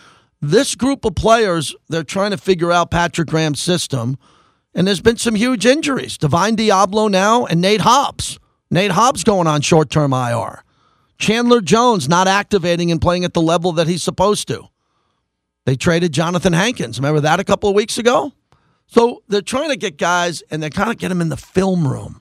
[0.42, 4.18] This group of players, they're trying to figure out Patrick Graham's system,
[4.74, 6.18] and there's been some huge injuries.
[6.18, 8.40] Divine Deablo now and Nate Hobbs.
[8.74, 10.64] Nate Hobbs going on short term IR.
[11.20, 14.64] Chandler Jones not activating and playing at the level that he's supposed to.
[15.68, 16.98] They traded Johnathan Hankins.
[16.98, 18.34] Remember that a couple of weeks ago?
[18.88, 21.88] So they're trying to get guys and they're kind of get them in the film
[21.88, 22.20] room.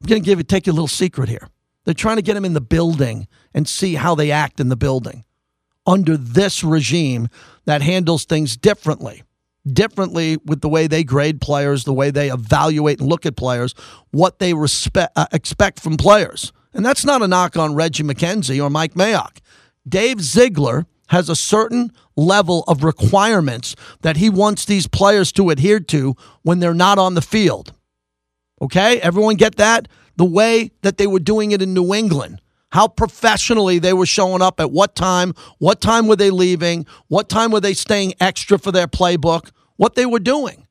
[0.00, 1.50] I'm going to give you take you a little secret here.
[1.84, 4.76] They're trying to get them in the building and see how they act in the
[4.76, 5.26] building
[5.86, 7.28] under this regime
[7.66, 9.22] that handles things differently
[9.74, 13.74] differently with the way they grade players, the way they evaluate and look at players,
[14.10, 16.52] what they respect, uh, expect from players.
[16.74, 19.38] And that's not a knock on Reggie McKenzie or Mike Mayock.
[19.88, 25.80] Dave Ziegler has a certain level of requirements that he wants these players to adhere
[25.80, 27.72] to when they're not on the field.
[28.60, 29.00] Okay?
[29.00, 29.88] Everyone get that?
[30.16, 32.40] The way that they were doing it in New England
[32.70, 37.28] how professionally they were showing up at what time, what time were they leaving, what
[37.28, 40.66] time were they staying extra for their playbook, what they were doing.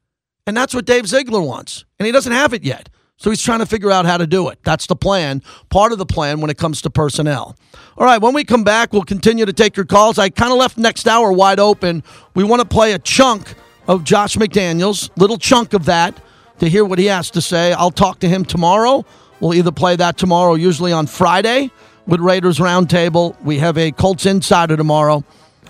[0.46, 1.84] And that's what Dave Ziegler wants.
[1.98, 2.90] And he doesn't have it yet.
[3.18, 4.60] So he's trying to figure out how to do it.
[4.64, 7.58] That's the plan, part of the plan when it comes to personnel.
[7.98, 10.20] All right, when we come back, we'll continue to take your calls.
[10.20, 12.04] I kind of left next hour wide open.
[12.36, 13.56] We want to play a chunk
[13.88, 16.22] of Josh McDaniels, little chunk of that
[16.60, 17.74] to hear what he has to say.
[17.74, 19.04] I'll talk to him tomorrow.
[19.40, 21.72] We'll either play that tomorrow, usually on Friday
[22.06, 23.40] with Raiders Roundtable.
[23.42, 25.24] We have a Colts Insider tomorrow.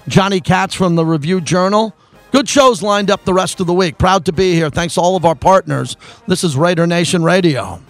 [0.09, 1.95] Johnny Katz from the Review Journal
[2.32, 3.97] Good shows lined up the rest of the week.
[3.97, 4.69] Proud to be here.
[4.69, 5.95] Thanks to all of our partners.
[6.28, 7.82] This is Raider Nation Radio.